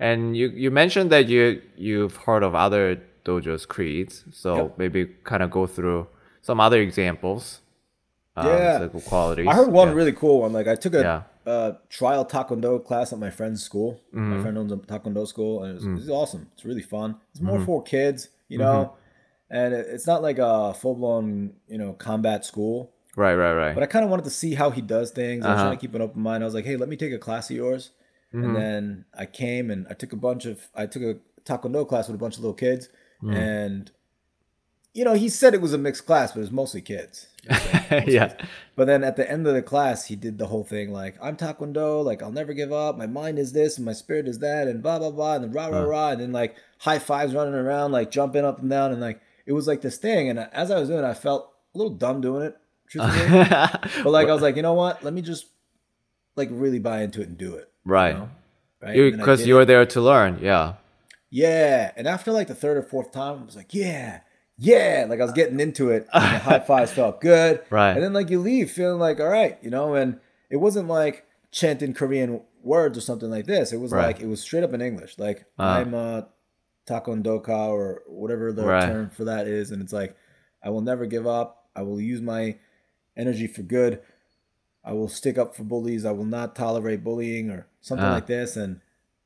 and 0.01 0.37
you 0.37 0.47
you 0.49 0.71
mentioned 0.83 1.11
that 1.15 1.29
you 1.29 1.61
you've 1.77 2.17
heard 2.27 2.43
of 2.43 2.55
other 2.55 2.85
dojos 3.27 3.65
creeds, 3.69 4.25
so 4.33 4.51
Yep. 4.57 4.79
maybe 4.79 5.01
kind 5.31 5.43
of 5.45 5.51
go 5.51 5.67
through 5.67 6.07
some 6.43 6.59
other 6.67 6.81
examples. 6.81 7.61
Um, 8.37 8.47
Yeah. 8.47 8.79
physical 8.79 9.01
qualities. 9.01 9.47
I 9.49 9.55
heard 9.55 9.73
one 9.73 9.89
Yeah. 9.89 9.95
really 9.95 10.13
cool 10.13 10.41
one. 10.43 10.53
Like 10.53 10.69
I 10.69 10.75
took 10.75 10.95
a 10.95 11.01
Yeah. 11.01 11.23
uh, 11.51 11.73
trial 11.89 12.25
taekwondo 12.25 12.85
class 12.85 13.13
at 13.13 13.19
my 13.19 13.31
friend's 13.31 13.63
school. 13.63 14.01
Mm-hmm. 14.15 14.37
My 14.37 14.43
friend 14.43 14.59
owns 14.59 14.73
a 14.73 14.77
taekwondo 14.77 15.27
school, 15.27 15.63
and 15.63 15.71
it 15.73 15.75
was, 15.75 15.85
Mm. 15.85 16.09
it 16.09 16.13
awesome. 16.13 16.49
It's 16.55 16.65
really 16.65 16.83
fun. 16.83 17.17
It's 17.33 17.41
more 17.41 17.61
for 17.61 17.83
kids, 17.83 18.29
you 18.49 18.59
know, 18.59 18.93
Mm-hmm. 18.93 19.57
and 19.57 19.75
it, 19.75 19.87
it's 19.91 20.07
not 20.07 20.23
like 20.23 20.39
a 20.39 20.75
full 20.75 20.95
blown 20.95 21.55
you 21.69 21.79
know 21.79 21.93
combat 21.95 22.45
school. 22.45 22.93
Right, 23.17 23.35
right, 23.35 23.55
right. 23.55 23.75
But 23.75 23.83
I 23.83 23.87
kind 23.87 24.05
of 24.05 24.11
wanted 24.11 24.25
to 24.25 24.31
see 24.31 24.55
how 24.55 24.71
he 24.71 24.83
does 24.83 25.11
things. 25.11 25.45
I 25.45 25.49
was 25.49 25.55
Uh-huh. 25.55 25.65
trying 25.69 25.77
to 25.79 25.81
keep 25.81 25.95
an 25.95 26.03
open 26.03 26.21
mind. 26.21 26.43
I 26.43 26.47
was 26.47 26.55
like, 26.55 26.67
hey, 26.67 26.77
let 26.77 26.89
me 26.91 26.97
take 26.97 27.13
a 27.15 27.19
class 27.19 27.49
of 27.49 27.57
yours. 27.57 27.91
Mm-hmm. 28.35 28.45
And 28.45 28.57
then 28.57 29.05
I 29.17 29.25
came 29.25 29.71
and 29.71 29.87
I 29.89 29.95
took 29.95 30.13
a 30.13 30.17
bunch 30.17 30.45
of 30.45 30.69
I 30.75 30.85
took 30.87 31.03
a 31.03 31.17
taekwondo 31.45 31.89
class 31.89 32.09
with 32.09 32.17
a 32.17 32.19
bunch 32.19 32.37
of 32.37 32.41
little 32.43 32.55
kids, 32.55 32.89
Mm. 33.23 33.35
and 33.35 33.91
you 34.93 35.05
know 35.05 35.15
he 35.15 35.29
said 35.29 35.55
it 35.55 35.61
was 35.63 35.73
a 35.73 35.79
mixed 35.79 36.05
class, 36.07 36.33
but 36.33 36.39
it 36.39 36.43
was 36.43 36.51
mostly 36.51 36.81
kids. 36.83 37.29
Yeah, 38.07 38.35
But 38.77 38.87
then 38.87 39.03
at 39.03 39.17
the 39.17 39.31
end 39.31 39.47
of 39.47 39.55
the 39.55 39.63
class, 39.63 40.07
he 40.07 40.17
did 40.17 40.39
the 40.39 40.47
whole 40.47 40.65
thing 40.65 40.93
like, 40.93 41.17
I'm 41.23 41.37
Taekwondo, 41.37 42.05
like, 42.05 42.23
I'll 42.23 42.33
never 42.33 42.53
give 42.53 42.73
up. 42.73 42.99
My 42.99 43.07
mind 43.07 43.39
is 43.39 43.53
this, 43.53 43.77
and 43.77 43.87
my 43.87 43.95
spirit 43.95 44.29
is 44.29 44.41
that, 44.41 44.69
and 44.69 44.83
blah, 44.83 44.99
blah, 44.99 45.11
blah, 45.11 45.37
and 45.37 45.45
then 45.45 45.53
rah, 45.53 45.69
rah, 45.69 45.83
rah. 45.83 46.11
And 46.11 46.21
then 46.21 46.33
like 46.33 46.57
high 46.79 46.99
fives 46.99 47.35
running 47.35 47.55
around, 47.55 47.93
like 47.93 48.11
jumping 48.11 48.45
up 48.45 48.61
and 48.61 48.69
down. 48.69 48.93
And 48.93 49.01
like, 49.01 49.21
it 49.47 49.53
was 49.53 49.67
like 49.67 49.81
this 49.81 49.97
thing. 49.97 50.29
And 50.29 50.39
as 50.39 50.71
I 50.71 50.79
was 50.79 50.89
doing 50.89 51.05
it, 51.05 51.07
I 51.07 51.15
felt 51.15 51.53
a 51.75 51.79
little 51.79 51.95
dumb 51.95 52.21
doing 52.21 52.43
it, 52.43 52.57
truthfully. 52.89 53.45
but 54.03 54.11
like, 54.11 54.29
I 54.29 54.33
was 54.33 54.43
like, 54.43 54.57
you 54.57 54.63
know 54.63 54.75
what? 54.75 55.03
Let 55.03 55.15
me 55.15 55.23
just 55.23 55.47
like 56.35 56.49
really 56.53 56.79
buy 56.79 57.03
into 57.03 57.23
it 57.23 57.29
and 57.29 57.39
do 57.39 57.55
it. 57.55 57.71
you 57.85 57.93
right. 57.93 58.15
know? 58.15 58.29
Right? 58.83 58.97
And 58.97 59.13
then 59.13 59.21
I 59.21 59.23
Because 59.23 59.47
you 59.47 59.55
were 59.55 59.65
there 59.65 59.87
to 59.87 60.01
learn. 60.03 60.39
Yeah. 60.43 60.75
Yeah. 61.31 61.93
And 61.97 62.07
after 62.07 62.31
like 62.31 62.49
the 62.49 62.55
third 62.55 62.77
or 62.77 62.83
fourth 62.83 63.11
time, 63.11 63.41
I 63.41 63.45
was 63.45 63.57
like, 63.57 63.73
yeah, 63.73 64.21
yeah. 64.59 65.07
Like 65.09 65.21
I 65.21 65.23
was 65.25 65.33
getting 65.33 65.61
into 65.61 65.91
it. 65.91 66.07
The 66.13 66.21
high 66.21 66.61
fives 66.61 66.93
felt 66.93 67.21
good. 67.21 67.63
Right. 67.71 67.93
And 67.93 68.03
then 68.03 68.13
like 68.13 68.31
you 68.31 68.41
leave 68.41 68.71
feeling 68.71 68.99
like, 69.01 69.21
all 69.21 69.29
right, 69.29 69.59
you 69.63 69.71
know, 69.71 69.95
and 69.95 70.19
it 70.51 70.57
wasn't 70.57 70.89
like 70.89 71.27
chanting 71.51 71.95
Korean 71.95 72.41
words 72.63 72.99
or 72.99 73.01
something 73.01 73.31
like 73.31 73.47
this. 73.47 73.73
It 73.73 73.79
was 73.81 73.93
Right. 73.93 74.07
like, 74.07 74.21
it 74.21 74.27
was 74.27 74.41
straight 74.41 74.65
up 74.65 74.73
in 74.75 74.81
English. 74.83 75.19
Like 75.19 75.45
Uh. 75.59 75.63
I'm 75.63 75.95
a 75.95 76.29
taekwondoka 76.89 77.49
or 77.69 78.03
whatever 78.07 78.53
the 78.53 78.65
Right. 78.65 78.83
term 78.87 79.11
for 79.11 79.25
that 79.25 79.47
is. 79.47 79.71
And 79.71 79.83
it's 79.83 79.93
like, 79.93 80.17
I 80.63 80.71
will 80.71 80.81
never 80.83 81.07
give 81.07 81.27
up. 81.27 81.65
I 81.75 81.83
will 81.83 82.01
use 82.01 82.21
my 82.21 82.59
energy 83.17 83.47
for 83.47 83.63
good. 83.63 84.01
I 84.85 84.93
will 84.93 85.09
stick 85.09 85.37
up 85.39 85.55
for 85.57 85.65
bullies. 85.65 86.05
I 86.05 86.13
will 86.13 86.25
not 86.25 86.55
tolerate 86.55 87.03
bullying 87.03 87.51
or 87.51 87.67
something 87.81 88.07
Ah. 88.07 88.13
like 88.15 88.27
this. 88.27 88.57
And 88.57 88.81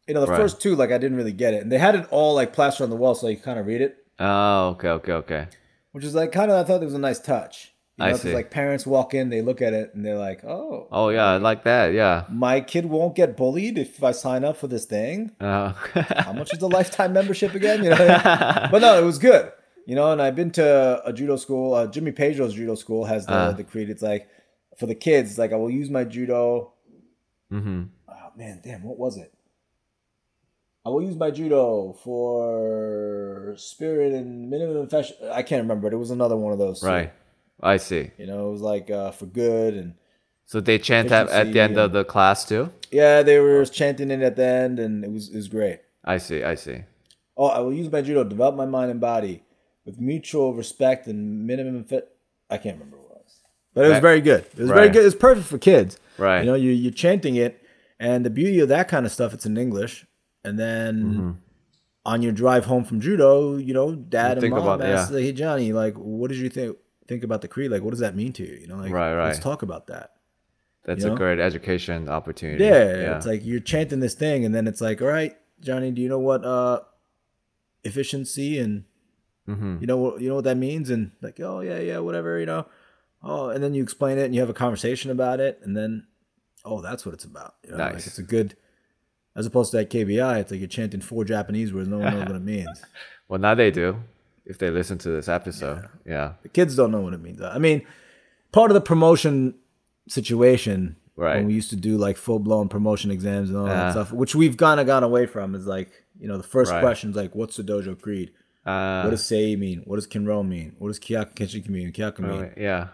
you 0.08 0.14
know, 0.14 0.22
the 0.22 0.26
Right. 0.32 0.40
first 0.40 0.60
two, 0.60 0.74
like 0.74 0.90
I 0.90 0.98
didn't 0.98 1.16
really 1.16 1.32
get 1.32 1.54
it, 1.54 1.62
and 1.62 1.70
they 1.70 1.78
had 1.78 1.94
it 1.94 2.04
all 2.10 2.34
like 2.34 2.52
plastered 2.52 2.82
on 2.84 2.90
the 2.90 2.96
wall, 2.96 3.14
so 3.14 3.28
you 3.28 3.36
kind 3.36 3.60
of 3.60 3.66
read 3.66 3.80
it, 3.80 3.98
Oh, 4.20 4.68
okay, 4.70 4.88
okay, 4.88 5.12
okay. 5.12 5.46
which 5.92 6.04
is 6.04 6.14
like 6.14 6.30
kind 6.33 6.50
of 6.50 6.62
I 6.62 6.66
thought 6.68 6.83
it 6.83 6.85
was 6.85 6.94
a 6.94 6.98
nice 6.98 7.18
touch. 7.20 7.72
You 7.96 8.04
I 8.06 8.12
see. 8.14 8.33
like 8.33 8.50
parents 8.50 8.87
walk 8.87 9.12
in, 9.12 9.28
they 9.28 9.42
look 9.42 9.61
at 9.61 9.72
it, 9.74 9.94
and 9.94 10.04
they're 10.06 10.16
like, 10.18 10.42
"Oh, 10.44 10.88
Oh 10.90 11.09
yeah, 11.11 11.24
I 11.26 11.37
like 11.37 11.64
that. 11.64 11.92
Yeah. 11.92 12.24
my 12.30 12.61
kid 12.62 12.87
won't 12.87 13.14
get 13.14 13.37
bullied 13.37 13.76
if 13.76 14.02
I 14.02 14.12
sign 14.12 14.42
up 14.44 14.56
for 14.56 14.68
this 14.68 14.85
thing. 14.87 15.33
Uh, 15.40 15.72
How 16.26 16.33
much 16.33 16.52
is 16.52 16.59
the 16.61 16.68
lifetime 16.68 17.12
membership 17.12 17.54
again?" 17.54 17.83
You 17.85 17.90
know, 17.90 17.96
but 18.70 18.78
no, 18.80 18.98
it 19.00 19.04
was 19.04 19.18
good. 19.18 19.52
You 19.87 19.96
know, 19.96 20.12
and 20.12 20.22
I've 20.22 20.37
been 20.37 20.50
to 20.52 21.02
a 21.04 21.12
judo 21.12 21.37
school. 21.37 21.74
Uh, 21.74 21.87
Jimmy 21.88 22.12
Pedro's 22.12 22.54
judo 22.54 22.74
school 22.74 23.04
has 23.06 23.26
the 23.26 23.33
Ah. 23.35 23.52
the 23.52 23.64
creed. 23.64 23.90
It's 23.90 24.02
like 24.02 24.28
for 24.78 24.87
the 24.87 24.94
kids. 24.94 25.37
Like 25.38 25.52
I 25.52 25.56
will 25.56 25.70
use 25.70 25.90
my 25.90 26.04
judo 26.04 26.72
Mm-hmm. 27.52 27.83
oh 28.09 28.30
man, 28.37 28.61
damn, 28.62 28.83
what 28.85 28.98
was 28.98 29.16
it? 29.16 29.33
I 30.84 30.88
will 30.88 31.02
use 31.02 31.16
my 31.16 31.30
judo 31.30 31.92
for 32.02 33.54
spirit 33.58 34.12
and 34.12 34.48
minimum 34.48 34.78
infection. 34.78 35.16
I 35.30 35.42
can't 35.42 35.62
remember, 35.62 35.88
but 35.88 35.92
it 35.92 35.98
was 35.98 36.10
another 36.10 36.36
one 36.36 36.52
of 36.52 36.58
those. 36.58 36.82
Right. 36.82 37.12
I 37.62 37.76
see. 37.76 38.10
You 38.16 38.26
know, 38.26 38.48
it 38.48 38.52
was 38.52 38.62
like 38.62 38.90
uh, 38.90 39.10
for 39.10 39.26
good 39.26 39.74
and 39.74 39.94
So 40.46 40.60
they 40.60 40.78
chant 40.78 41.12
at, 41.12 41.28
at 41.28 41.52
the 41.52 41.60
end 41.60 41.76
of 41.78 41.92
the 41.92 42.04
class 42.04 42.44
too. 42.46 42.70
yeah, 42.90 43.22
they 43.22 43.38
were 43.38 43.64
chanting 43.66 44.10
it 44.10 44.20
at 44.22 44.36
the 44.36 44.44
end, 44.44 44.78
and 44.78 45.04
it 45.04 45.10
was 45.12 45.28
it 45.28 45.36
was 45.36 45.48
great. 45.48 45.80
I 46.04 46.16
see. 46.18 46.42
I 46.42 46.54
see. 46.54 46.78
Oh, 47.36 47.46
I 47.46 47.58
will 47.60 47.72
use 47.74 47.90
my 47.92 48.00
judo 48.02 48.22
to 48.24 48.28
develop 48.28 48.54
my 48.56 48.66
mind 48.66 48.90
and 48.90 49.00
body 49.00 49.42
with 49.84 50.00
mutual 50.00 50.54
respect 50.54 51.06
and 51.06 51.46
minimum 51.46 51.84
fit. 51.84 52.08
I 52.48 52.56
can't 52.56 52.76
remember 52.78 52.96
what 52.96 53.10
it 53.18 53.22
was, 53.24 53.40
but 53.74 53.84
it 53.84 53.88
was 53.90 53.98
very 53.98 54.20
good. 54.22 54.44
It 54.56 54.58
was 54.58 54.70
very 54.70 54.88
good. 54.88 55.04
It's 55.04 55.14
perfect 55.14 55.46
for 55.46 55.58
kids. 55.58 55.98
Right. 56.16 56.40
You 56.40 56.46
know, 56.46 56.54
you 56.54 56.70
you're 56.70 56.92
chanting 56.92 57.36
it, 57.36 57.62
and 57.98 58.24
the 58.24 58.30
beauty 58.30 58.60
of 58.60 58.68
that 58.70 58.88
kind 58.88 59.04
of 59.04 59.12
stuff, 59.12 59.34
it's 59.34 59.44
in 59.46 59.56
English, 59.58 60.06
and 60.44 60.59
then. 60.59 61.03
Mm-hmm. 61.05 61.31
On 62.07 62.22
your 62.22 62.33
drive 62.33 62.64
home 62.64 62.85
from 62.85 62.98
judo, 62.98 63.59
you 63.59 63.74
know, 63.74 63.94
dad 63.94 64.38
and 64.42 64.50
mom 64.50 64.62
about- 64.62 64.81
asked, 64.81 65.12
yeah. 65.12 65.20
"Hey 65.20 65.33
Johnny, 65.33 65.74
like, 65.74 65.94
what 65.96 66.29
did 66.31 66.38
you 66.38 66.48
think 66.48 66.79
think 67.07 67.22
about 67.24 67.42
the 67.42 67.46
creed? 67.46 67.70
Like, 67.70 67.83
what 67.83 67.90
does 67.90 67.98
that 68.00 68.16
mean 68.16 68.33
to 68.33 68.42
you? 68.42 68.55
You 68.59 68.68
know, 68.68 68.76
like, 68.79 68.90
Right, 68.90 69.22
let's 69.22 69.38
talk 69.38 69.61
about 69.61 69.88
that." 69.88 70.12
That's 70.85 71.03
You 71.05 71.09
a 71.09 71.11
know? 71.11 71.16
great 71.18 71.38
education 71.38 72.09
opportunity. 72.09 72.64
Yeah, 72.64 73.16
it's 73.16 73.26
like 73.26 73.44
you're 73.44 73.61
chanting 73.61 74.00
this 74.00 74.14
thing, 74.14 74.46
and 74.46 74.55
then 74.55 74.66
it's 74.66 74.81
like, 74.81 75.03
all 75.03 75.09
right, 75.09 75.37
Johnny, 75.61 75.90
do 75.90 76.00
you 76.00 76.09
know 76.09 76.18
what 76.18 76.42
uh 76.42 76.81
efficiency 77.85 78.59
and 78.59 78.85
hmm 79.46 79.76
you 79.81 79.87
know 79.87 79.96
what 79.96 80.20
you 80.22 80.29
know 80.31 80.37
what 80.37 80.44
that 80.44 80.57
means? 80.57 80.88
And 80.90 81.11
like, 81.20 81.38
oh 81.40 81.61
yeah, 81.61 81.79
yeah, 81.81 81.98
whatever, 81.98 82.38
you 82.38 82.46
know. 82.46 82.66
Oh, 83.22 83.50
and 83.50 83.62
then 83.62 83.74
you 83.74 83.83
explain 83.83 84.16
it, 84.16 84.24
and 84.24 84.35
you 84.35 84.40
have 84.40 84.48
a 84.48 84.55
conversation 84.55 85.11
about 85.11 85.38
it, 85.40 85.61
and 85.62 85.76
then, 85.76 86.07
oh, 86.64 86.81
that's 86.81 87.05
what 87.05 87.12
it's 87.14 87.24
about. 87.24 87.57
You 87.62 87.72
know? 87.72 87.76
Like, 87.76 87.92
Nice. 87.92 88.07
it's 88.07 88.18
a 88.18 88.22
good, 88.22 88.57
as 89.36 89.46
opposed 89.46 89.70
to 89.70 89.78
that 89.78 89.90
KBI, 89.90 90.40
it's 90.40 90.50
like 90.50 90.60
you're 90.60 90.68
chanting 90.68 91.00
four 91.00 91.24
Japanese 91.24 91.72
words, 91.72 91.88
no 91.88 91.98
one 91.98 92.12
knows 92.14 92.26
what 92.26 92.36
it 92.36 92.42
means. 92.42 92.82
Well, 93.28 93.38
now 93.38 93.54
they 93.54 93.70
do. 93.70 94.02
If 94.44 94.58
they 94.58 94.70
listen 94.70 94.98
to 94.98 95.08
this 95.10 95.28
episode, 95.28 95.88
yeah. 96.04 96.32
The 96.42 96.48
kids 96.48 96.74
don't 96.74 96.90
know 96.90 97.00
what 97.00 97.12
it 97.14 97.20
means. 97.22 97.40
I 97.40 97.58
mean, 97.58 97.86
part 98.50 98.72
of 98.72 98.74
the 98.74 98.80
promotion 98.80 99.54
situation 100.08 100.96
Right. 101.16 101.36
when 101.36 101.46
we 101.46 101.52
used 101.54 101.70
to 101.70 101.76
do 101.76 101.96
like 101.98 102.16
full 102.16 102.38
blown 102.38 102.68
promotion 102.68 103.10
exams 103.10 103.50
and 103.50 103.58
all 103.58 103.66
Yeah. 103.66 103.74
that 103.74 103.90
stuff, 103.92 104.12
which 104.12 104.34
we've 104.34 104.56
kind 104.56 104.80
of 104.80 104.86
gone 104.86 105.04
away 105.04 105.26
from, 105.26 105.54
is 105.54 105.66
like 105.66 105.90
you 106.18 106.26
know 106.28 106.36
the 106.38 106.42
first 106.42 106.72
Right. 106.72 106.80
question's 106.82 107.14
like, 107.14 107.34
"What's 107.34 107.56
the 107.56 107.62
dojo 107.62 108.00
creed? 108.00 108.32
Uh, 108.66 109.02
what 109.02 109.10
does 109.10 109.24
sei 109.24 109.54
mean? 109.56 109.82
What 109.84 109.96
does 109.96 110.06
kinro 110.06 110.46
mean? 110.46 110.74
What 110.78 110.88
does 110.88 110.98
kyaku 110.98 111.34
kenshin 111.34 111.68
mean? 111.68 111.92
Kyaku 111.92 112.20
mean? 112.20 112.40
right, 112.40 112.52
yeah. 112.56 112.88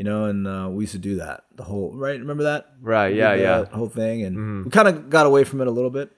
You 0.00 0.04
know?" 0.08 0.24
And 0.30 0.46
uh, 0.48 0.68
we 0.72 0.84
used 0.84 0.96
to 1.00 1.04
do 1.10 1.16
that 1.24 1.44
the 1.60 1.64
whole 1.70 1.92
right. 2.06 2.18
Remember 2.18 2.44
that? 2.50 2.62
Right. 2.80 3.12
Yeah. 3.14 3.34
Yeah. 3.34 3.64
whole 3.78 3.92
thing, 4.00 4.16
and 4.26 4.34
Mhm. 4.36 4.64
we 4.64 4.70
kind 4.78 4.88
of 4.88 4.94
got 5.16 5.26
away 5.30 5.44
from 5.44 5.60
it 5.60 5.66
a 5.68 5.74
little 5.78 5.90
bit. 5.98 6.08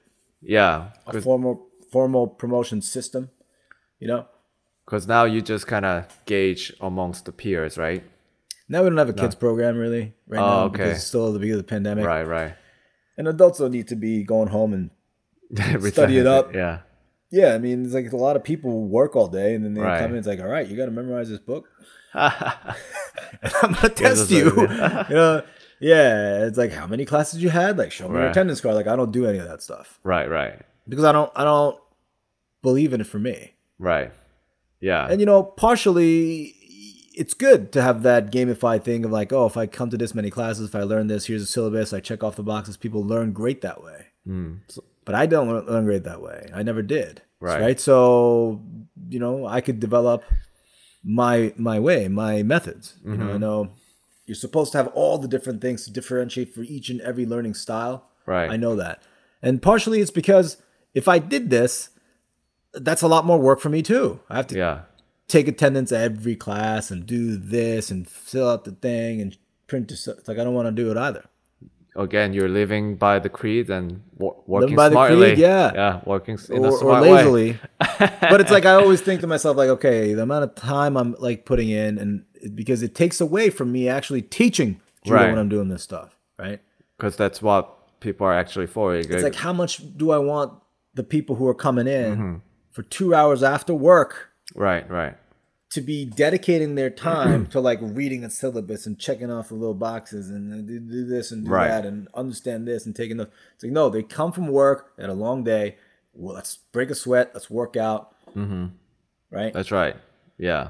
Yeah. 0.40 0.90
A 1.06 1.20
formal 1.20 1.54
formal 1.90 2.24
promotion 2.42 2.80
system, 2.82 3.30
you 4.00 4.08
know. 4.08 4.22
Because 4.86 5.06
now 5.06 5.24
you 5.24 5.42
just 5.42 5.66
kind 5.66 5.84
of 5.84 6.06
gauge 6.26 6.72
amongst 6.80 7.24
the 7.26 7.32
peers, 7.32 7.76
right? 7.78 8.02
Now 8.68 8.82
we 8.82 8.88
don't 8.88 8.98
have 8.98 9.08
a 9.16 9.20
kids 9.22 9.34
program 9.34 9.76
really 9.76 10.14
right 10.26 10.40
Oh, 10.40 10.46
now 10.46 10.62
okay. 10.64 10.72
because 10.72 10.96
it's 10.98 11.06
still 11.06 11.26
at 11.28 11.32
the 11.34 11.38
beginning 11.40 11.60
of 11.60 11.66
the 11.66 11.70
pandemic. 11.76 12.04
Right. 12.06 12.26
Right. 12.38 12.54
And 13.18 13.28
adults 13.28 13.58
don't 13.58 13.72
need 13.72 13.88
to 13.88 13.96
be 13.96 14.24
going 14.24 14.48
home 14.48 14.72
and 14.72 14.90
Study 15.92 16.16
it 16.18 16.26
up. 16.26 16.54
Yeah. 16.54 16.78
Yeah, 17.32 17.54
I 17.54 17.58
mean, 17.58 17.84
it's 17.84 17.94
like 17.94 18.12
a 18.12 18.16
lot 18.16 18.36
of 18.36 18.44
people 18.44 18.86
work 18.86 19.16
all 19.16 19.26
day, 19.26 19.54
and 19.54 19.64
then 19.64 19.72
they 19.74 19.80
Right. 19.80 19.98
come 20.00 20.12
in. 20.12 20.18
It's 20.18 20.26
like, 20.28 20.38
all 20.40 20.46
right, 20.46 20.66
you 20.68 20.76
got 20.76 20.84
to 20.84 20.90
memorize 20.92 21.28
this 21.30 21.38
book. 21.40 21.66
And 22.14 22.32
I'm 23.62 23.72
gonna 23.72 23.88
test 23.88 24.30
you. 24.30 24.44
you 24.60 25.14
know, 25.16 25.42
yeah. 25.80 26.44
It's 26.44 26.58
like, 26.58 26.72
how 26.72 26.86
many 26.86 27.04
classes 27.06 27.42
you 27.42 27.48
had? 27.50 27.78
Like, 27.78 27.90
show 27.90 28.08
me 28.08 28.18
your 28.18 28.28
attendance 28.28 28.60
card. 28.60 28.74
Like, 28.76 28.86
I 28.86 28.94
don't 28.96 29.10
do 29.12 29.26
any 29.26 29.38
of 29.38 29.48
that 29.48 29.62
stuff 29.62 29.98
right, 30.04 30.28
right, 30.28 30.60
because 30.88 31.04
I 31.04 31.12
don't. 31.12 31.32
I 31.34 31.42
don't 31.44 31.78
believe 32.62 32.92
in 32.92 33.00
it 33.00 33.06
for 33.06 33.18
me. 33.18 33.54
right. 33.78 34.12
Yeah. 34.80 35.06
And 35.08 35.20
you 35.20 35.26
know, 35.26 35.42
partially, 35.44 36.54
it's 37.14 37.34
good 37.34 37.70
to 37.72 37.80
have 37.82 38.02
that 38.02 38.32
gamified 38.32 38.82
thing 38.82 39.04
of 39.04 39.10
like, 39.12 39.32
oh, 39.32 39.46
if 39.46 39.56
I 39.56 39.66
come 39.66 39.90
to 39.90 39.96
this 39.96 40.12
many 40.14 40.28
classes, 40.28 40.68
if 40.68 40.74
I 40.74 40.82
learn 40.82 41.06
this, 41.06 41.26
here's 41.26 41.42
a 41.42 41.46
syllabus, 41.46 41.92
I 41.92 42.00
check 42.00 42.22
off 42.24 42.34
the 42.36 42.42
boxes. 42.42 42.76
People 42.76 43.04
learn 43.04 43.32
great 43.32 43.60
that 43.62 43.82
way. 43.82 44.06
Mm. 44.28 44.58
So- 44.68 44.82
But 45.04 45.14
I 45.14 45.26
don't 45.26 45.66
learn- 45.68 45.84
great 45.84 46.04
that 46.04 46.22
way. 46.22 46.48
I 46.54 46.62
never 46.62 46.82
did. 46.82 47.22
Right. 47.40 47.60
Right. 47.60 47.80
So, 47.80 48.62
you 49.08 49.18
know, 49.18 49.46
I 49.46 49.60
could 49.60 49.80
develop 49.80 50.22
my 51.04 51.52
my 51.56 51.80
way, 51.80 52.08
my 52.08 52.42
methods. 52.42 52.94
You 53.04 53.12
Mm-hmm. 53.12 53.26
know, 53.26 53.34
I 53.34 53.38
know 53.38 53.70
you're 54.26 54.34
supposed 54.36 54.70
to 54.72 54.78
have 54.78 54.86
all 54.88 55.18
the 55.18 55.26
different 55.28 55.60
things 55.60 55.84
to 55.84 55.92
differentiate 55.92 56.54
for 56.54 56.62
each 56.62 56.88
and 56.90 57.00
every 57.00 57.26
learning 57.26 57.54
style. 57.54 58.08
Right. 58.26 58.48
I 58.50 58.56
know 58.56 58.76
that. 58.76 59.02
And 59.42 59.60
partially 59.60 60.00
it's 60.00 60.12
because 60.12 60.58
if 60.94 61.08
I 61.08 61.18
did 61.18 61.50
this, 61.50 61.88
that's 62.74 63.02
a 63.02 63.08
lot 63.08 63.26
more 63.26 63.38
work 63.38 63.58
for 63.60 63.68
me 63.68 63.82
too. 63.82 64.20
I 64.30 64.36
have 64.36 64.46
to 64.48 64.56
yeah. 64.56 64.80
take 65.26 65.48
attendance 65.48 65.90
at 65.90 66.02
every 66.02 66.36
class 66.36 66.90
and 66.92 67.04
do 67.04 67.36
this 67.36 67.90
and 67.90 68.08
fill 68.08 68.48
out 68.48 68.64
the 68.64 68.70
thing 68.70 69.20
and 69.20 69.36
print 69.66 69.88
this. 69.88 70.06
It's 70.06 70.28
like 70.28 70.38
I 70.38 70.44
don't 70.44 70.54
want 70.54 70.68
to 70.68 70.82
do 70.82 70.90
it 70.92 70.96
either. 70.96 71.24
Again, 71.94 72.32
you're 72.32 72.48
living 72.48 72.96
by 72.96 73.18
the 73.18 73.28
creed 73.28 73.68
and 73.68 74.02
wo- 74.16 74.42
working 74.46 74.76
by 74.76 74.88
the 74.88 74.96
creed, 74.96 75.08
smartly. 75.18 75.34
yeah. 75.34 75.72
Yeah, 75.74 76.00
working 76.06 76.38
in 76.48 76.64
a 76.64 76.68
or, 76.68 76.72
or 76.72 76.78
smart 76.78 77.02
way. 77.02 77.10
lazily. 77.10 77.58
but 77.98 78.40
it's 78.40 78.50
like 78.50 78.64
I 78.64 78.74
always 78.74 79.00
think 79.02 79.20
to 79.20 79.26
myself, 79.26 79.56
like, 79.58 79.68
okay, 79.68 80.14
the 80.14 80.22
amount 80.22 80.44
of 80.44 80.54
time 80.54 80.96
I'm 80.96 81.14
like 81.18 81.44
putting 81.44 81.68
in, 81.68 81.98
and 81.98 82.24
because 82.54 82.82
it 82.82 82.94
takes 82.94 83.20
away 83.20 83.50
from 83.50 83.70
me 83.72 83.88
actually 83.90 84.22
teaching 84.22 84.80
judo 85.04 85.16
Right. 85.16 85.28
when 85.30 85.38
I'm 85.38 85.50
doing 85.50 85.68
this 85.68 85.82
stuff, 85.82 86.16
right? 86.38 86.60
Because 86.96 87.16
that's 87.16 87.42
what 87.42 88.00
people 88.00 88.26
are 88.26 88.32
actually 88.34 88.66
for. 88.68 88.96
It's 88.96 89.22
like 89.22 89.34
how 89.34 89.52
much 89.52 89.80
do 89.98 90.12
I 90.12 90.18
want 90.18 90.52
the 90.94 91.02
people 91.04 91.36
who 91.36 91.46
are 91.46 91.54
coming 91.54 91.86
in 91.86 92.12
Mm-hmm. 92.14 92.34
for 92.70 92.82
two 92.84 93.14
hours 93.14 93.42
after 93.42 93.74
work 93.74 94.30
right, 94.54 94.88
right. 94.90 95.16
To 95.72 95.80
be 95.80 96.04
dedicating 96.04 96.74
their 96.74 96.90
time 96.90 97.46
to 97.50 97.60
like 97.60 97.78
reading 97.82 98.24
a 98.24 98.30
syllabus 98.30 98.86
and 98.86 98.98
checking 98.98 99.30
off 99.30 99.48
the 99.48 99.54
little 99.54 99.74
boxes 99.74 100.28
and 100.30 100.52
uh, 100.52 100.56
do, 100.90 101.04
this 101.06 101.30
and 101.32 101.44
do 101.44 101.50
Right. 101.50 101.68
that 101.68 101.84
and 101.86 102.08
understand 102.14 102.66
this 102.68 102.86
and 102.86 102.94
taking 102.96 103.16
the. 103.16 103.28
It's 103.54 103.62
like 103.64 103.72
no, 103.72 103.88
they 103.88 104.02
come 104.02 104.32
from 104.32 104.48
work 104.48 104.92
at 104.98 105.08
a 105.08 105.14
long 105.14 105.44
day. 105.44 105.76
Well, 106.14 106.34
let's 106.34 106.56
break 106.72 106.90
a 106.90 106.94
sweat. 106.94 107.30
Let's 107.34 107.48
work 107.50 107.76
out. 107.76 108.14
Mm-hmm. 108.36 108.66
Right. 109.30 109.52
That's 109.54 109.70
right. 109.70 109.96
Yeah. 110.38 110.68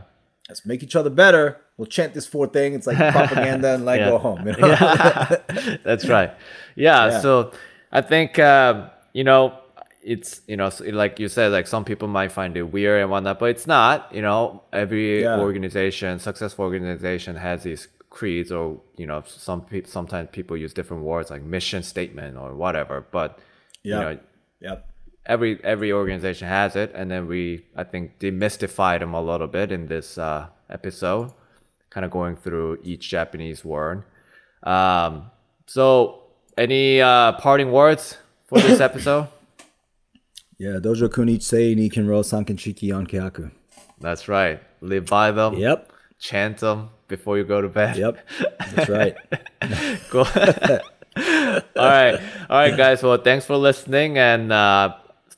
let's 0.49 0.65
make 0.67 0.83
each 0.83 0.95
other 0.97 1.11
better. 1.11 1.59
We'll 1.77 1.87
chant 1.87 2.15
this 2.15 2.27
four 2.27 2.47
thing. 2.47 2.75
It's 2.75 2.87
like 2.87 2.97
propaganda 3.13 3.75
and 3.75 3.85
like 3.85 3.99
Yeah. 4.01 4.11
go 4.11 4.19
home. 4.19 4.47
You 4.47 4.53
know? 4.59 4.69
That's 5.85 6.07
right. 6.09 6.31
Yeah, 6.77 7.07
Yeah. 7.09 7.21
So 7.21 7.53
I 7.91 8.03
think 8.03 8.39
um, 8.39 8.89
you 9.13 9.25
know 9.25 9.59
it's 10.03 10.41
you 10.47 10.57
know 10.57 10.71
like 10.93 11.19
you 11.21 11.29
said 11.29 11.53
like 11.53 11.67
some 11.67 11.85
people 11.85 12.09
might 12.09 12.33
find 12.33 12.57
it 12.57 12.63
weird 12.73 13.01
and 13.03 13.11
whatnot, 13.11 13.39
but 13.39 13.51
it's 13.51 13.67
not. 13.67 14.13
You 14.15 14.23
know, 14.23 14.63
every 14.73 15.23
Yeah. 15.23 15.39
organization, 15.41 16.19
successful 16.19 16.65
organization, 16.65 17.37
has 17.37 17.63
these 17.63 17.89
creeds 18.11 18.53
or 18.53 18.81
you 18.97 19.07
know 19.07 19.23
some 19.27 19.63
people 19.63 19.91
sometimes 19.91 20.29
people 20.33 20.57
use 20.57 20.75
different 20.75 21.03
words 21.03 21.31
like 21.31 21.43
mission 21.43 21.83
statement 21.83 22.37
or 22.37 22.55
whatever. 22.55 23.07
But 23.11 23.39
Yeah. 23.83 23.95
you 23.95 24.03
know 24.05 24.19
yep. 24.61 24.89
every 25.27 25.59
every 25.65 25.93
organization 25.93 26.47
has 26.49 26.77
it 26.77 26.91
and 26.95 27.11
then 27.11 27.27
we 27.27 27.65
i 27.77 27.85
think 27.85 28.19
demystified 28.19 28.99
them 29.01 29.15
a 29.15 29.23
little 29.23 29.47
bit 29.47 29.71
in 29.73 29.87
this 29.87 30.19
uh, 30.19 30.47
episode 30.69 31.33
kind 31.91 32.05
of 32.05 32.11
going 32.11 32.37
through 32.37 32.79
each 32.85 33.09
japanese 33.09 33.65
word 33.65 34.03
um, 34.65 35.31
so 35.67 36.23
any 36.57 37.01
uh, 37.01 37.33
parting 37.33 37.71
words 37.73 38.19
for 38.47 38.59
this 38.61 38.81
episode 38.89 39.27
Yeah. 40.65 40.79
Dojo 40.87 41.09
kunichi 41.17 41.43
sei 41.43 41.75
ni 41.75 41.89
kenro 41.91 42.23
sanken 42.33 42.57
shiki 42.65 42.89
yankeaku. 42.93 43.51
that's 44.01 44.29
right 44.29 44.61
live 44.81 45.07
by 45.07 45.31
them 45.31 45.55
Yep. 45.55 45.93
chant 46.19 46.59
them 46.59 46.89
before 47.09 47.37
you 47.39 47.45
go 47.45 47.61
to 47.61 47.69
bed 47.69 47.97
Yep. 47.97 48.19
That's 48.75 48.89
right. 48.89 49.17
cool 50.11 50.27
all 51.83 51.91
right 51.97 52.17
all 52.51 52.59
right 52.63 52.77
guys 52.77 53.03
well 53.03 53.19
thanks 53.19 53.45
for 53.45 53.57
listening 53.57 54.19
and 54.19 54.53
uh, 54.53 54.95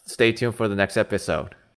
stay 0.07 0.31
tuned 0.33 0.55
for 0.55 0.69
the 0.69 0.77
next 0.77 0.97
episode 0.97 1.55